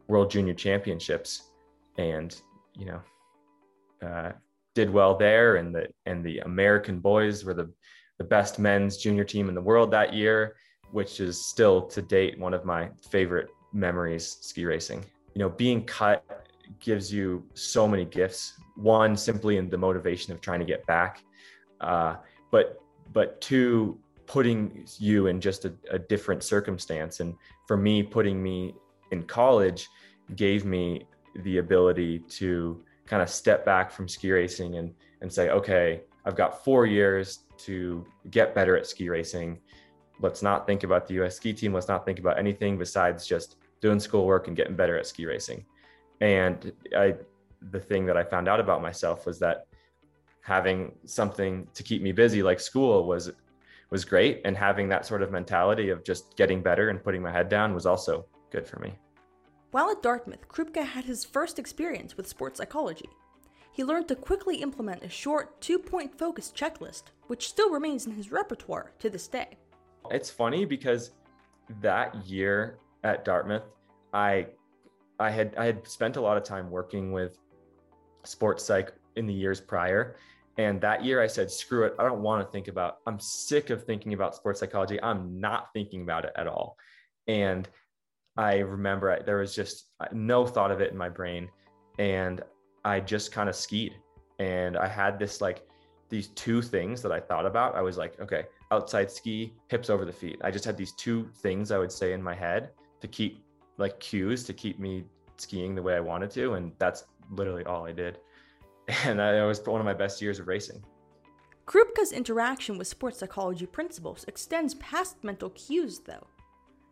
World 0.10 0.29
Junior 0.29 0.53
Championships, 0.53 1.51
and 1.98 2.36
you 2.77 2.84
know, 2.86 3.00
uh, 4.01 4.31
did 4.74 4.89
well 4.89 5.15
there. 5.15 5.55
And 5.55 5.74
the 5.74 5.88
and 6.05 6.24
the 6.24 6.39
American 6.39 7.00
boys 7.00 7.43
were 7.43 7.53
the 7.53 7.72
the 8.17 8.24
best 8.24 8.60
men's 8.60 8.98
junior 8.98 9.24
team 9.24 9.50
in 9.50 9.55
the 9.55 9.62
world 9.62 9.91
that 9.91 10.13
year, 10.13 10.55
which 10.91 11.20
is 11.20 11.43
still 11.46 11.81
to 11.88 12.01
date 12.01 12.39
one 12.39 12.53
of 12.53 12.65
my 12.65 12.89
favorite 13.10 13.50
memories 13.74 14.38
ski 14.41 14.65
racing. 14.65 15.03
You 15.34 15.39
know, 15.39 15.50
being 15.50 15.86
cut 15.86 16.24
gives 16.79 17.12
you 17.12 17.43
so 17.53 17.88
many 17.88 18.05
gifts. 18.05 18.53
One, 18.75 19.17
simply 19.17 19.58
in 19.58 19.70
the 19.70 19.77
motivation 19.77 20.34
of 20.34 20.41
trying 20.41 20.60
to 20.60 20.65
get 20.65 20.86
back, 20.86 21.24
uh, 21.79 22.17
but 22.51 22.81
but 23.13 23.41
two, 23.41 24.00
putting 24.25 24.86
you 24.98 25.27
in 25.27 25.41
just 25.41 25.65
a, 25.65 25.74
a 25.91 26.00
different 26.00 26.43
circumstance. 26.43 27.20
And 27.20 27.36
for 27.67 27.75
me, 27.75 28.01
putting 28.01 28.41
me 28.41 28.74
in 29.12 29.24
college 29.24 29.89
gave 30.36 30.63
me 30.63 31.05
the 31.43 31.58
ability 31.58 32.20
to 32.29 32.81
kind 33.12 33.22
of 33.22 33.30
step 33.30 33.65
back 33.65 33.91
from 33.91 34.08
ski 34.08 34.32
racing 34.32 34.77
and 34.77 34.94
and 35.22 35.32
say, 35.32 35.50
okay, 35.50 36.01
I've 36.25 36.36
got 36.36 36.63
four 36.63 36.86
years 36.86 37.39
to 37.65 38.06
get 38.32 38.56
better 38.56 38.77
at 38.77 38.88
ski 38.88 39.10
racing. 39.10 39.60
Let's 40.22 40.41
not 40.41 40.65
think 40.65 40.84
about 40.84 41.08
the 41.08 41.15
US 41.22 41.36
ski 41.36 41.51
team. 41.53 41.74
Let's 41.74 41.89
not 41.89 42.06
think 42.06 42.20
about 42.20 42.39
anything 42.39 42.77
besides 42.77 43.27
just 43.27 43.58
doing 43.82 44.00
schoolwork 44.00 44.48
and 44.48 44.56
getting 44.56 44.75
better 44.77 44.98
at 44.98 45.06
ski 45.06 45.25
racing. 45.25 45.65
And 46.22 46.72
I, 46.96 47.15
the 47.72 47.80
thing 47.80 48.06
that 48.06 48.15
I 48.15 48.24
found 48.24 48.48
out 48.48 48.62
about 48.62 48.82
myself 48.82 49.25
was 49.25 49.38
that 49.39 49.68
having 50.41 50.94
something 51.06 51.68
to 51.74 51.84
keep 51.84 52.01
me 52.01 52.13
busy 52.13 52.41
like 52.41 52.60
school 52.60 53.06
was 53.06 53.30
was 53.89 54.06
great 54.06 54.41
and 54.46 54.56
having 54.56 54.88
that 54.88 55.06
sort 55.06 55.22
of 55.22 55.32
mentality 55.32 55.89
of 55.89 56.01
just 56.06 56.38
getting 56.38 56.63
better 56.63 56.89
and 56.89 57.03
putting 57.03 57.22
my 57.22 57.32
head 57.32 57.50
down 57.50 57.74
was 57.74 57.86
also 57.86 58.25
good 58.51 58.65
for 58.65 58.80
me. 58.80 58.98
While 59.72 59.90
at 59.90 60.04
Dartmouth, 60.04 60.50
Krupka 60.50 60.84
had 60.84 61.06
his 61.06 61.24
first 61.24 61.58
experience 61.58 62.18
with 62.18 62.28
sports 62.28 62.58
psychology. 62.58 63.10
He 63.72 63.86
learned 63.86 64.10
to 64.10 64.16
quickly 64.16 64.58
implement 64.58 65.04
a 65.04 65.10
short, 65.10 65.62
two 65.62 65.80
point 65.80 66.18
focus 66.18 66.51
checklist, 66.54 67.04
which 67.28 67.48
still 67.48 67.72
remains 67.72 68.06
in 68.06 68.12
his 68.12 68.32
repertoire 68.32 68.92
to 69.00 69.10
this 69.10 69.30
day. 69.30 69.58
It's 70.10 70.30
funny 70.30 70.66
because 70.66 71.12
that 71.82 72.13
year 72.28 72.80
at 73.06 73.24
Dartmouth, 73.24 73.63
I 74.13 74.48
I 75.20 75.30
had 75.30 75.56
I 75.58 75.66
had 75.66 75.88
spent 75.88 76.18
a 76.18 76.22
lot 76.22 76.36
of 76.36 76.44
time 76.44 76.70
working 76.70 77.13
with 77.13 77.38
sports 78.24 78.66
psych 78.66 78.94
in 79.16 79.25
the 79.25 79.34
years 79.34 79.62
prior. 79.62 80.18
And 80.58 80.82
that 80.82 81.06
year 81.06 81.22
I 81.22 81.28
said, 81.28 81.50
screw 81.50 81.86
it. 81.86 81.96
I 81.98 82.04
don't 82.04 82.22
want 82.22 82.46
to 82.46 82.51
think 82.51 82.68
about, 82.68 82.98
I'm 83.08 83.20
sick 83.20 83.70
of 83.70 83.86
thinking 83.86 84.13
about 84.13 84.36
sports 84.36 84.60
psychology. 84.60 85.01
I'm 85.01 85.40
not 85.40 85.70
thinking 85.74 86.01
about 86.01 86.25
it 86.25 86.34
at 86.36 86.46
all. 86.46 86.75
And 87.28 87.70
I 88.38 88.58
remember 88.60 89.12
I, 89.12 89.22
there 89.22 89.38
was 89.38 89.56
just 89.56 89.88
uh, 90.00 90.06
no 90.12 90.46
thought 90.46 90.72
of 90.72 90.82
it 90.82 90.92
in 90.92 90.98
my 90.98 91.10
brain. 91.10 91.50
And 92.00 92.42
I 92.86 93.00
just 93.00 93.32
kind 93.32 93.50
of 93.50 93.56
skied. 93.56 93.96
And 94.40 94.78
I 94.78 94.88
had 94.88 95.20
this 95.20 95.42
like 95.42 95.68
these 96.10 96.28
two 96.30 96.62
things 96.62 97.02
that 97.02 97.12
I 97.12 97.20
thought 97.20 97.46
about. 97.46 97.76
I 97.76 97.82
was 97.82 97.98
like, 97.98 98.20
okay, 98.20 98.46
outside 98.72 99.12
ski, 99.12 99.54
hips 99.68 99.90
over 99.90 100.06
the 100.06 100.14
feet. 100.14 100.40
I 100.44 100.52
just 100.52 100.66
had 100.66 100.78
these 100.78 100.94
two 100.94 101.30
things 101.38 101.72
I 101.72 101.78
would 101.78 101.92
say 101.92 102.14
in 102.14 102.22
my 102.22 102.36
head 102.36 102.72
to 103.02 103.08
keep 103.08 103.44
like 103.78 104.00
cues 104.00 104.44
to 104.46 104.54
keep 104.54 104.80
me 104.80 105.06
skiing 105.38 105.76
the 105.76 105.82
way 105.82 105.96
I 105.96 106.00
wanted 106.00 106.32
to. 106.32 106.54
And 106.54 106.72
that's 106.80 107.06
literally 107.32 107.66
all 107.66 107.86
I 107.86 107.92
did. 107.92 108.20
And 109.06 109.20
that 109.20 109.44
was 109.44 109.66
one 109.66 109.80
of 109.80 109.86
my 109.86 109.94
best 109.94 110.22
years 110.22 110.40
of 110.40 110.48
racing. 110.48 110.84
Krupka's 111.66 112.12
interaction 112.12 112.78
with 112.78 112.88
sports 112.88 113.20
psychology 113.20 113.66
principles 113.66 114.26
extends 114.28 114.74
past 114.76 115.24
mental 115.24 115.52
cues, 115.52 116.00
though. 116.00 116.28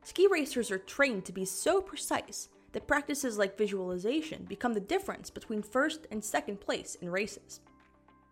Ski 0.09 0.25
racers 0.25 0.71
are 0.71 0.79
trained 0.79 1.23
to 1.25 1.31
be 1.31 1.45
so 1.45 1.79
precise 1.79 2.49
that 2.71 2.87
practices 2.87 3.37
like 3.37 3.55
visualization 3.55 4.43
become 4.45 4.73
the 4.73 4.79
difference 4.79 5.29
between 5.29 5.61
first 5.61 6.07
and 6.09 6.23
second 6.23 6.59
place 6.59 6.95
in 6.95 7.11
races. 7.11 7.59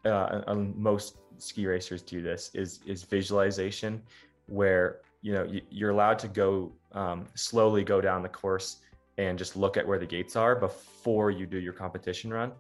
Uh, 0.04 0.42
and 0.48 0.76
most 0.76 1.18
ski 1.38 1.68
racers 1.68 2.02
do 2.02 2.24
this 2.24 2.50
is 2.56 2.80
is 2.88 3.04
visualization, 3.04 4.02
where 4.48 5.02
you 5.22 5.34
know 5.34 5.48
you're 5.70 5.92
allowed 5.92 6.18
to 6.18 6.28
go 6.28 6.72
um, 6.94 7.28
slowly 7.36 7.84
go 7.84 8.02
down 8.02 8.24
the 8.24 8.30
course 8.30 8.78
and 9.20 9.38
just 9.38 9.56
look 9.56 9.78
at 9.78 9.88
where 9.88 10.00
the 10.00 10.06
gates 10.18 10.36
are 10.36 10.56
before 10.56 11.30
you 11.30 11.46
do 11.46 11.60
your 11.60 11.74
competition 11.74 12.34
run 12.34 12.52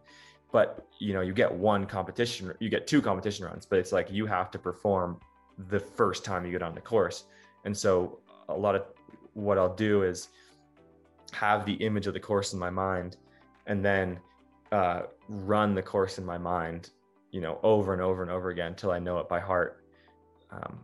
but 0.51 0.87
you 0.99 1.13
know 1.13 1.21
you 1.21 1.33
get 1.33 1.51
one 1.51 1.85
competition 1.85 2.53
you 2.59 2.69
get 2.69 2.87
two 2.87 3.01
competition 3.01 3.45
runs 3.45 3.65
but 3.65 3.77
it's 3.77 3.91
like 3.91 4.11
you 4.11 4.25
have 4.25 4.49
to 4.49 4.57
perform 4.57 5.19
the 5.69 5.79
first 5.79 6.25
time 6.25 6.45
you 6.45 6.51
get 6.51 6.63
on 6.63 6.73
the 6.73 6.81
course 6.81 7.25
and 7.65 7.75
so 7.75 8.19
a 8.49 8.57
lot 8.57 8.73
of 8.75 8.83
what 9.37 9.57
i'll 9.57 9.75
do 9.75 10.03
is 10.03 10.29
have 11.31 11.65
the 11.65 11.73
image 11.73 12.07
of 12.07 12.13
the 12.13 12.19
course 12.19 12.53
in 12.53 12.59
my 12.59 12.69
mind 12.69 13.17
and 13.67 13.83
then 13.83 14.19
uh, 14.71 15.03
run 15.29 15.73
the 15.73 15.81
course 15.81 16.17
in 16.17 16.25
my 16.25 16.37
mind 16.37 16.89
you 17.31 17.41
know 17.41 17.59
over 17.63 17.93
and 17.93 18.01
over 18.01 18.21
and 18.21 18.31
over 18.31 18.49
again 18.49 18.67
until 18.67 18.91
i 18.91 18.99
know 18.99 19.19
it 19.19 19.29
by 19.29 19.39
heart 19.39 19.83
um, 20.51 20.79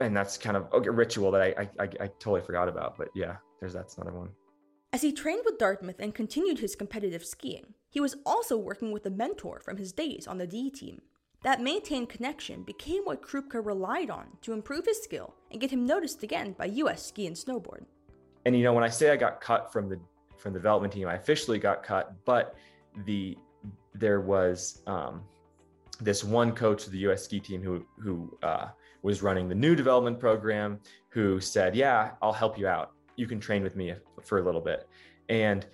and 0.00 0.16
that's 0.16 0.36
kind 0.36 0.56
of 0.56 0.66
a 0.72 0.90
ritual 0.90 1.30
that 1.30 1.42
I, 1.42 1.68
I 1.78 1.82
i 1.82 2.06
totally 2.18 2.40
forgot 2.40 2.68
about 2.68 2.98
but 2.98 3.08
yeah 3.14 3.36
there's 3.60 3.72
that's 3.72 3.96
another 3.96 4.16
one 4.16 4.30
as 4.92 5.02
he 5.02 5.12
trained 5.12 5.42
with 5.44 5.58
Dartmouth 5.58 6.00
and 6.00 6.12
continued 6.12 6.58
his 6.58 6.74
competitive 6.74 7.24
skiing, 7.24 7.74
he 7.90 8.00
was 8.00 8.16
also 8.26 8.56
working 8.56 8.90
with 8.90 9.06
a 9.06 9.10
mentor 9.10 9.60
from 9.60 9.76
his 9.76 9.92
days 9.92 10.26
on 10.26 10.38
the 10.38 10.48
D 10.48 10.68
team. 10.68 11.00
That 11.42 11.62
maintained 11.62 12.08
connection 12.08 12.62
became 12.62 13.02
what 13.04 13.22
Krupka 13.22 13.64
relied 13.64 14.10
on 14.10 14.26
to 14.42 14.52
improve 14.52 14.84
his 14.84 15.02
skill 15.02 15.34
and 15.50 15.60
get 15.60 15.70
him 15.70 15.86
noticed 15.86 16.22
again 16.22 16.54
by 16.58 16.66
US 16.66 17.06
Ski 17.06 17.26
and 17.26 17.36
Snowboard. 17.36 17.84
And 18.44 18.56
you 18.56 18.62
know, 18.62 18.72
when 18.72 18.84
I 18.84 18.88
say 18.88 19.10
I 19.10 19.16
got 19.16 19.40
cut 19.40 19.72
from 19.72 19.88
the 19.88 19.98
from 20.36 20.52
the 20.52 20.58
development 20.58 20.92
team, 20.92 21.06
I 21.06 21.14
officially 21.14 21.58
got 21.58 21.82
cut, 21.82 22.14
but 22.24 22.54
the 23.04 23.36
there 23.94 24.20
was 24.20 24.82
um, 24.86 25.22
this 26.00 26.24
one 26.24 26.52
coach 26.52 26.86
of 26.86 26.92
the 26.92 26.98
U.S. 26.98 27.24
ski 27.24 27.40
team 27.40 27.62
who 27.62 27.84
who 27.98 28.36
uh, 28.42 28.68
was 29.02 29.22
running 29.22 29.48
the 29.48 29.54
new 29.54 29.74
development 29.74 30.18
program, 30.18 30.80
who 31.10 31.40
said, 31.40 31.76
"Yeah, 31.76 32.12
I'll 32.22 32.32
help 32.32 32.58
you 32.58 32.66
out." 32.66 32.92
you 33.20 33.26
can 33.26 33.38
train 33.38 33.62
with 33.62 33.76
me 33.76 33.94
for 34.24 34.38
a 34.38 34.42
little 34.42 34.62
bit. 34.62 34.88
And 35.28 35.66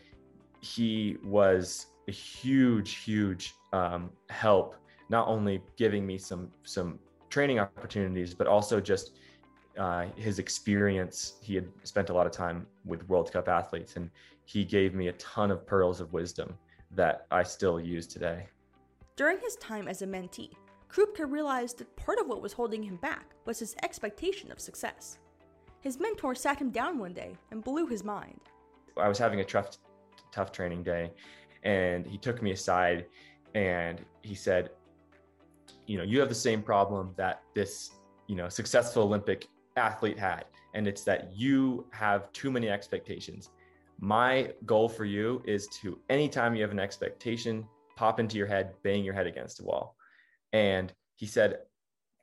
he 0.61 1.17
was 1.25 1.87
a 2.09 2.13
huge, 2.13 2.97
huge 2.97 3.55
um, 3.73 4.11
help, 4.29 4.75
not 5.09 5.29
only 5.29 5.63
giving 5.77 6.07
me 6.07 6.19
some 6.19 6.51
some 6.63 6.99
training 7.29 7.59
opportunities, 7.59 8.35
but 8.35 8.47
also 8.47 8.81
just 8.81 9.19
uh, 9.79 10.07
his 10.17 10.39
experience. 10.39 11.35
He 11.41 11.55
had 11.55 11.69
spent 11.85 12.11
a 12.11 12.13
lot 12.13 12.27
of 12.27 12.33
time 12.33 12.67
with 12.85 13.09
World 13.09 13.33
Cup 13.33 13.49
athletes, 13.49 13.97
and 13.97 14.11
he 14.45 14.65
gave 14.65 14.95
me 14.95 15.09
a 15.09 15.13
ton 15.15 15.51
of 15.51 15.67
pearls 15.67 16.01
of 16.01 16.13
wisdom 16.13 16.55
that 16.93 17.27
I 17.31 17.43
still 17.43 17.81
use 17.81 18.07
today. 18.07 18.47
During 19.17 19.39
his 19.39 19.57
time 19.57 19.89
as 19.89 20.03
a 20.03 20.07
mentee, 20.07 20.53
Krupka 20.89 21.31
realized 21.31 21.79
that 21.79 21.97
part 21.97 22.19
of 22.19 22.29
what 22.29 22.41
was 22.41 22.53
holding 22.53 22.83
him 22.83 22.97
back 22.97 23.35
was 23.45 23.59
his 23.59 23.75
expectation 23.83 24.53
of 24.53 24.61
success 24.61 25.19
his 25.87 26.01
mentor 26.01 26.35
sat 26.35 26.59
him 26.59 26.71
down 26.71 26.99
one 26.99 27.13
day 27.13 27.37
and 27.53 27.63
blew 27.63 27.87
his 27.87 28.03
mind. 28.03 28.41
I 28.97 29.07
was 29.07 29.19
having 29.19 29.39
a 29.39 29.45
tough, 29.45 29.79
tough 30.33 30.51
training 30.51 30.83
day, 30.83 31.13
and 31.63 32.05
he 32.05 32.19
took 32.19 32.43
me 32.43 32.51
aside 32.51 33.07
and 33.55 34.05
he 34.23 34.35
said, 34.35 34.71
"You 35.87 35.99
know, 35.99 36.05
you 36.05 36.21
have 36.21 36.28
the 36.28 36.35
same 36.35 36.62
problem 36.62 37.14
that 37.16 37.43
this, 37.55 37.93
you 38.26 38.37
know, 38.37 38.49
successful 38.49 39.05
Olympic 39.05 39.49
athlete 39.76 40.19
had, 40.19 40.45
and 40.75 40.87
it's 40.87 41.05
that 41.05 41.35
you 41.35 41.87
have 41.93 42.33
too 42.33 42.50
many 42.50 42.69
expectations. 42.69 43.50
My 43.99 44.52
goal 44.66 44.88
for 44.88 45.05
you 45.05 45.43
is 45.47 45.66
to 45.81 45.99
anytime 46.11 46.55
you 46.55 46.62
have 46.62 46.71
an 46.71 46.78
expectation, 46.78 47.66
pop 47.97 48.21
into 48.21 48.37
your 48.37 48.47
head, 48.47 48.75
bang 48.83 49.05
your 49.05 49.14
head 49.14 49.26
against 49.26 49.61
a 49.61 49.64
wall." 49.64 49.97
And 50.52 50.93
he 51.16 51.26
said, 51.26 51.61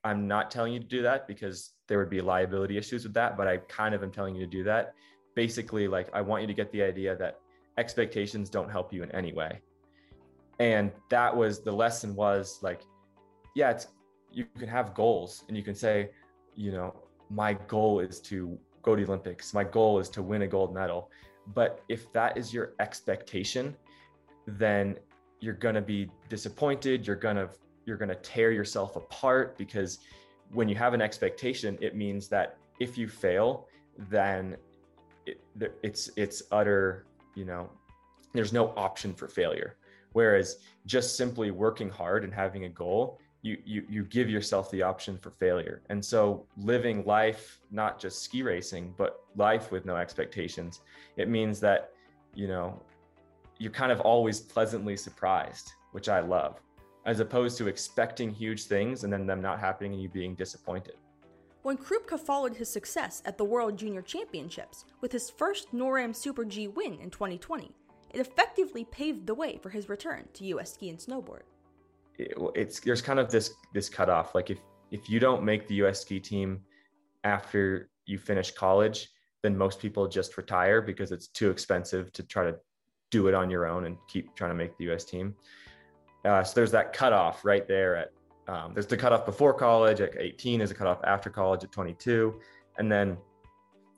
I'm 0.03 0.27
not 0.27 0.51
telling 0.51 0.74
you 0.74 0.79
to 0.79 0.86
do 0.86 1.01
that 1.03 1.27
because 1.27 1.72
there 1.88 1.98
would 1.98 2.10
be 2.10 2.22
liability 2.22 2.77
issues 2.77 3.03
with 3.03 3.13
that, 3.13 3.38
but 3.38 3.48
I 3.48 3.58
kind 3.58 3.96
of 3.96 4.03
am 4.03 4.12
telling 4.12 4.36
you 4.36 4.46
to 4.46 4.51
do 4.51 4.63
that. 4.65 4.93
Basically, 5.36 5.88
like 5.88 6.10
I 6.13 6.22
want 6.22 6.41
you 6.41 6.48
to 6.48 6.53
get 6.53 6.72
the 6.72 6.84
idea 6.84 7.15
that 7.15 7.39
expectations 7.77 8.50
don't 8.50 8.70
help 8.70 8.93
you 8.93 9.01
in 9.03 9.12
any 9.12 9.34
way. 9.34 9.62
And 10.60 10.91
that 11.10 11.36
was 11.36 11.62
the 11.62 11.72
lesson 11.72 12.15
was 12.15 12.60
like, 12.62 12.82
yeah, 13.55 13.72
it's 13.72 13.88
you 14.31 14.45
can 14.57 14.67
have 14.67 14.93
goals 14.93 15.43
and 15.48 15.55
you 15.55 15.63
can 15.63 15.75
say, 15.75 16.10
you 16.55 16.72
know, 16.72 16.95
my 17.29 17.53
goal 17.67 18.00
is 18.00 18.19
to 18.22 18.57
go 18.81 18.95
to 18.95 19.01
the 19.01 19.07
Olympics. 19.07 19.53
My 19.53 19.63
goal 19.63 20.00
is 20.00 20.10
to 20.10 20.22
win 20.22 20.41
a 20.41 20.48
gold 20.48 20.74
medal. 20.74 21.10
But 21.53 21.83
if 21.89 22.12
that 22.13 22.38
is 22.38 22.53
your 22.53 22.74
expectation, 22.79 23.75
then 24.48 24.98
you're 25.39 25.53
going 25.53 25.75
to 25.75 25.81
be 25.81 26.10
disappointed. 26.29 27.05
You're 27.05 27.15
going 27.15 27.36
to 27.36 27.50
you're 27.86 27.98
going 27.98 28.10
to 28.10 28.15
tear 28.15 28.51
yourself 28.51 28.95
apart 28.95 29.57
because 29.57 30.00
when 30.51 30.69
you 30.69 30.75
have 30.75 30.93
an 30.93 31.01
expectation, 31.01 31.77
it 31.81 31.95
means 31.95 32.29
that 32.29 32.57
if 32.79 32.98
you 32.98 33.07
fail, 33.07 33.67
then 34.10 34.55
it, 35.25 35.41
it's 35.83 36.10
it's 36.15 36.43
utter, 36.51 37.05
you 37.36 37.45
know, 37.45 37.69
there's 38.33 38.53
no 38.53 38.74
option 38.77 39.13
for 39.13 39.27
failure. 39.27 39.77
Whereas 40.13 40.60
just 40.86 41.17
simply 41.17 41.51
working 41.51 41.89
hard 41.89 42.24
and 42.24 42.33
having 42.33 42.65
a 42.65 42.69
goal, 42.69 43.19
you 43.44 43.58
you 43.66 43.86
you 43.88 44.04
give 44.06 44.30
yourself 44.30 44.72
the 44.72 44.82
option 44.82 45.18
for 45.18 45.30
failure. 45.30 45.84
And 45.90 46.04
so 46.04 46.48
living 46.58 47.06
life, 47.06 47.60
not 47.70 48.00
just 48.00 48.24
ski 48.24 48.42
racing, 48.42 48.96
but 48.98 49.20
life 49.36 49.72
with 49.72 49.86
no 49.86 49.96
expectations, 49.98 50.82
it 51.18 51.30
means 51.30 51.60
that, 51.60 51.92
you 52.34 52.48
know, 52.48 52.82
you're 53.60 53.72
kind 53.72 53.92
of 53.92 54.00
always 54.02 54.40
pleasantly 54.40 54.98
surprised, 54.98 55.74
which 55.92 56.10
I 56.10 56.22
love 56.22 56.60
as 57.06 57.20
opposed 57.20 57.58
to 57.58 57.68
expecting 57.68 58.32
huge 58.32 58.64
things 58.66 59.04
and 59.04 59.12
then 59.12 59.26
them 59.26 59.42
not 59.42 59.60
happening 59.60 59.94
and 59.94 60.02
you 60.02 60.10
being 60.10 60.36
disappointed. 60.36 60.96
When 61.64 61.78
Krupka 61.78 62.20
followed 62.20 62.56
his 62.56 62.70
success 62.70 63.22
at 63.26 63.38
the 63.38 63.46
World 63.46 63.78
Junior 63.78 64.02
Championships 64.02 64.86
with 65.02 65.12
his 65.12 65.30
first 65.30 65.74
NORAM 65.74 66.16
Super 66.16 66.46
G 66.46 66.68
win 66.68 67.00
in 67.00 67.10
2020, 67.10 67.72
it 68.12 68.20
effectively 68.20 68.86
paved 68.86 69.26
the 69.26 69.34
way 69.34 69.58
for 69.62 69.70
his 69.70 69.90
return 69.90 70.28
to 70.34 70.46
US 70.46 70.74
ski 70.74 70.90
and 70.90 71.00
snowboard. 71.00 71.44
It, 72.17 72.34
it's 72.55 72.79
there's 72.79 73.01
kind 73.01 73.20
of 73.20 73.32
this 73.32 73.53
this 73.74 73.89
cutoff. 73.89 74.36
Like 74.36 74.50
if 74.50 74.60
if 74.91 75.10
you 75.10 75.20
don't 75.20 75.43
make 75.43 75.67
the 75.67 75.75
US 75.86 76.01
ski 76.01 76.20
team 76.20 76.62
after 77.24 77.89
you 78.05 78.17
finish 78.17 78.51
college, 78.51 79.10
then 79.41 79.58
most 79.58 79.79
people 79.79 80.08
just 80.08 80.38
retire 80.38 80.82
because 80.82 81.12
it's 81.12 81.27
too 81.27 81.50
expensive 81.50 82.12
to 82.13 82.24
try 82.24 82.43
to 82.43 82.55
do 83.12 83.27
it 83.27 83.34
on 83.34 83.50
your 83.50 83.67
own 83.67 83.86
and 83.86 83.98
keep 84.08 84.36
trying 84.36 84.51
to 84.51 84.55
make 84.55 84.77
the 84.77 84.91
US 84.91 85.05
team. 85.05 85.36
Uh, 86.25 86.43
so 86.43 86.53
there's 86.55 86.72
that 86.72 86.93
cutoff 86.93 87.43
right 87.43 87.67
there 87.67 87.96
at 87.96 88.12
um, 88.48 88.74
there's 88.74 88.88
the 88.88 88.98
cutoff 88.98 89.25
before 89.25 89.53
college 89.53 90.01
at 90.01 90.12
18 90.17 90.62
is 90.62 90.72
a 90.72 90.74
cutoff 90.74 91.00
after 91.05 91.29
college 91.29 91.63
at 91.63 91.72
22 91.72 92.39
and 92.77 92.91
then 92.91 93.17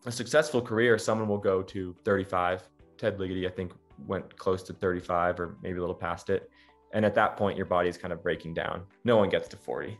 a 0.05 0.11
successful 0.11 0.61
career 0.61 0.97
someone 0.99 1.27
will 1.27 1.39
go 1.39 1.63
to 1.63 1.95
35 2.03 2.69
ted 2.97 3.17
ligety 3.17 3.47
i 3.47 3.49
think 3.49 3.73
went 4.05 4.37
close 4.37 4.61
to 4.61 4.73
35 4.73 5.39
or 5.39 5.57
maybe 5.63 5.77
a 5.77 5.81
little 5.81 5.95
past 5.95 6.29
it 6.29 6.49
and 6.93 7.05
at 7.05 7.15
that 7.15 7.37
point 7.37 7.57
your 7.57 7.65
body 7.65 7.89
is 7.89 7.97
kind 7.97 8.13
of 8.13 8.23
breaking 8.23 8.53
down 8.53 8.83
no 9.03 9.17
one 9.17 9.29
gets 9.29 9.47
to 9.47 9.57
40 9.57 9.97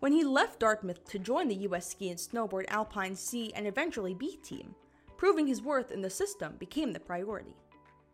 when 0.00 0.12
he 0.12 0.24
left 0.24 0.60
dartmouth 0.60 1.04
to 1.04 1.18
join 1.18 1.48
the 1.48 1.56
us 1.56 1.88
ski 1.88 2.10
and 2.10 2.18
snowboard 2.18 2.64
alpine 2.68 3.14
c 3.14 3.52
and 3.54 3.66
eventually 3.66 4.14
b 4.14 4.38
team 4.42 4.74
proving 5.20 5.46
his 5.46 5.60
worth 5.60 5.92
in 5.92 6.00
the 6.00 6.08
system 6.08 6.54
became 6.58 6.94
the 6.94 6.98
priority. 6.98 7.54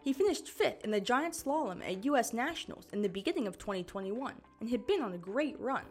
He 0.02 0.12
finished 0.12 0.48
fifth 0.48 0.82
in 0.82 0.90
the 0.90 1.00
giant 1.00 1.34
slalom 1.34 1.80
at 1.88 2.04
US 2.04 2.32
Nationals 2.32 2.88
in 2.92 3.00
the 3.00 3.08
beginning 3.08 3.46
of 3.46 3.58
2021 3.58 4.34
and 4.60 4.68
had 4.68 4.88
been 4.88 5.00
on 5.00 5.12
a 5.12 5.18
great 5.18 5.54
run. 5.60 5.84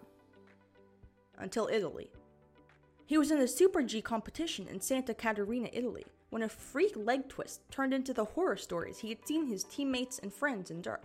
Until 1.38 1.70
Italy. 1.72 2.12
He 3.06 3.18
was 3.18 3.32
in 3.32 3.38
a 3.38 3.48
Super 3.48 3.82
G 3.82 4.02
competition 4.02 4.68
in 4.68 4.82
Santa 4.82 5.14
Caterina, 5.14 5.70
Italy, 5.72 6.06
when 6.32 6.44
a 6.44 6.50
freak 6.50 6.98
leg 6.98 7.30
twist 7.30 7.62
turned 7.72 7.94
into 7.94 8.14
the 8.14 8.26
horror 8.26 8.58
stories 8.58 9.00
he 9.00 9.08
had 9.08 9.26
seen 9.26 9.48
his 9.48 9.64
teammates 9.64 10.20
and 10.20 10.34
friends 10.34 10.70
endure. 10.70 11.00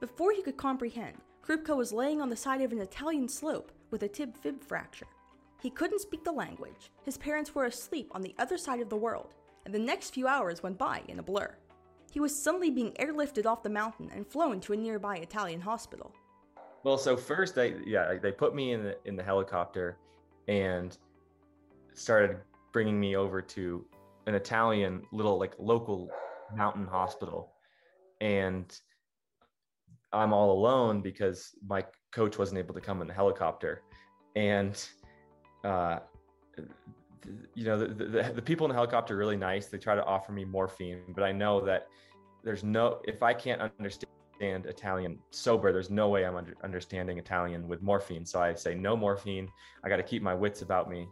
Before 0.00 0.32
he 0.32 0.40
could 0.40 0.56
comprehend, 0.56 1.18
Krupka 1.42 1.76
was 1.76 1.92
laying 1.92 2.22
on 2.22 2.30
the 2.30 2.36
side 2.36 2.62
of 2.62 2.72
an 2.72 2.80
Italian 2.80 3.28
slope 3.28 3.70
with 3.90 4.02
a 4.02 4.08
tib 4.08 4.34
fib 4.34 4.64
fracture. 4.64 5.06
He 5.62 5.68
couldn't 5.68 6.00
speak 6.00 6.24
the 6.24 6.32
language, 6.32 6.90
his 7.02 7.18
parents 7.18 7.54
were 7.54 7.66
asleep 7.66 8.08
on 8.12 8.22
the 8.22 8.34
other 8.38 8.56
side 8.56 8.80
of 8.80 8.88
the 8.88 8.96
world, 8.96 9.34
and 9.66 9.74
the 9.74 9.78
next 9.78 10.14
few 10.14 10.26
hours 10.26 10.62
went 10.62 10.78
by 10.78 11.02
in 11.08 11.18
a 11.18 11.22
blur. 11.22 11.54
He 12.10 12.18
was 12.18 12.42
suddenly 12.42 12.70
being 12.70 12.92
airlifted 12.92 13.44
off 13.44 13.62
the 13.62 13.68
mountain 13.68 14.10
and 14.14 14.26
flown 14.26 14.58
to 14.60 14.72
a 14.72 14.76
nearby 14.76 15.16
Italian 15.16 15.60
hospital. 15.60 16.14
Well, 16.82 16.96
so 16.96 17.14
first 17.14 17.54
they 17.54 17.74
yeah 17.84 18.14
they 18.14 18.32
put 18.32 18.54
me 18.54 18.72
in 18.72 18.82
the 18.82 18.96
in 19.04 19.16
the 19.16 19.22
helicopter 19.22 19.98
and 20.48 20.96
started 21.92 22.38
bringing 22.72 22.98
me 22.98 23.16
over 23.16 23.42
to 23.42 23.84
an 24.26 24.34
Italian 24.34 25.02
little 25.12 25.38
like 25.38 25.54
local 25.58 26.10
mountain 26.54 26.86
hospital, 26.86 27.52
and 28.22 28.80
I'm 30.12 30.32
all 30.32 30.52
alone 30.52 31.00
because 31.00 31.54
my 31.66 31.84
coach 32.12 32.38
wasn't 32.38 32.58
able 32.58 32.74
to 32.74 32.80
come 32.80 33.00
in 33.00 33.08
the 33.08 33.14
helicopter, 33.14 33.82
and 34.36 34.82
uh, 35.64 36.00
you 37.54 37.64
know 37.64 37.78
the, 37.78 37.86
the, 37.86 38.32
the 38.34 38.42
people 38.42 38.66
in 38.66 38.70
the 38.70 38.74
helicopter 38.74 39.14
are 39.14 39.18
really 39.18 39.36
nice. 39.36 39.66
They 39.66 39.78
try 39.78 39.94
to 39.94 40.04
offer 40.04 40.32
me 40.32 40.44
morphine, 40.44 41.02
but 41.14 41.22
I 41.22 41.32
know 41.32 41.64
that 41.64 41.88
there's 42.42 42.64
no 42.64 43.00
if 43.04 43.22
I 43.22 43.34
can't 43.34 43.60
understand 43.60 44.10
Italian 44.40 45.18
sober, 45.30 45.72
there's 45.72 45.90
no 45.90 46.08
way 46.08 46.24
I'm 46.24 46.36
under, 46.36 46.54
understanding 46.64 47.18
Italian 47.18 47.68
with 47.68 47.82
morphine. 47.82 48.24
So 48.24 48.40
I 48.40 48.54
say 48.54 48.74
no 48.74 48.96
morphine. 48.96 49.48
I 49.84 49.88
got 49.88 49.96
to 49.96 50.02
keep 50.02 50.22
my 50.22 50.34
wits 50.34 50.62
about 50.62 50.88
me. 50.88 51.08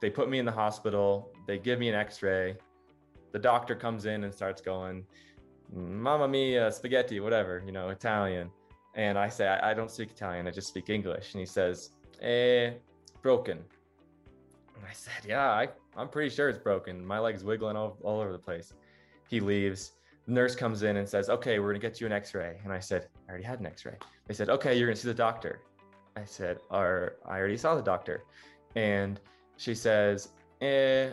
They 0.00 0.10
put 0.10 0.28
me 0.28 0.38
in 0.38 0.44
the 0.44 0.52
hospital. 0.52 1.30
They 1.46 1.58
give 1.58 1.78
me 1.78 1.88
an 1.88 1.94
X-ray. 1.94 2.56
The 3.32 3.38
doctor 3.38 3.74
comes 3.74 4.04
in 4.04 4.24
and 4.24 4.34
starts 4.34 4.60
going, 4.60 5.06
"Mamma 5.72 6.28
mia, 6.28 6.70
spaghetti, 6.70 7.20
whatever, 7.20 7.62
you 7.64 7.72
know, 7.72 7.88
Italian." 7.88 8.50
And 8.94 9.18
I 9.18 9.28
say, 9.28 9.46
I, 9.46 9.70
I 9.70 9.74
don't 9.74 9.90
speak 9.90 10.10
Italian. 10.10 10.46
I 10.46 10.50
just 10.50 10.68
speak 10.68 10.90
English. 10.90 11.32
And 11.32 11.40
he 11.40 11.46
says, 11.46 11.90
"Eh, 12.20 12.72
broken." 13.22 13.58
And 14.76 14.84
I 14.88 14.92
said, 14.92 15.24
"Yeah, 15.26 15.50
I, 15.50 15.68
I'm 15.96 16.08
pretty 16.08 16.30
sure 16.34 16.48
it's 16.48 16.58
broken. 16.58 17.04
My 17.04 17.18
leg's 17.18 17.44
wiggling 17.44 17.76
all, 17.76 17.96
all 18.02 18.20
over 18.20 18.32
the 18.32 18.38
place." 18.38 18.74
He 19.28 19.40
leaves 19.40 19.92
The 20.26 20.32
nurse 20.32 20.54
comes 20.54 20.82
in 20.82 20.96
and 20.98 21.08
says, 21.08 21.28
"Okay, 21.30 21.58
we're 21.58 21.68
gonna 21.72 21.78
get 21.80 22.00
you 22.00 22.06
an 22.06 22.12
X-ray." 22.12 22.60
And 22.64 22.72
I 22.72 22.78
said, 22.78 23.08
"I 23.26 23.30
already 23.30 23.44
had 23.44 23.60
an 23.60 23.66
X-ray." 23.66 23.96
They 24.26 24.34
said, 24.34 24.50
"Okay, 24.50 24.76
you're 24.76 24.86
gonna 24.86 24.96
see 24.96 25.08
the 25.08 25.14
doctor." 25.14 25.60
I 26.16 26.24
said, 26.24 26.60
"Or 26.70 27.16
I 27.24 27.38
already 27.38 27.56
saw 27.56 27.74
the 27.74 27.82
doctor," 27.82 28.24
and 28.76 29.18
she 29.56 29.74
says, 29.74 30.28
"Eh, 30.60 31.12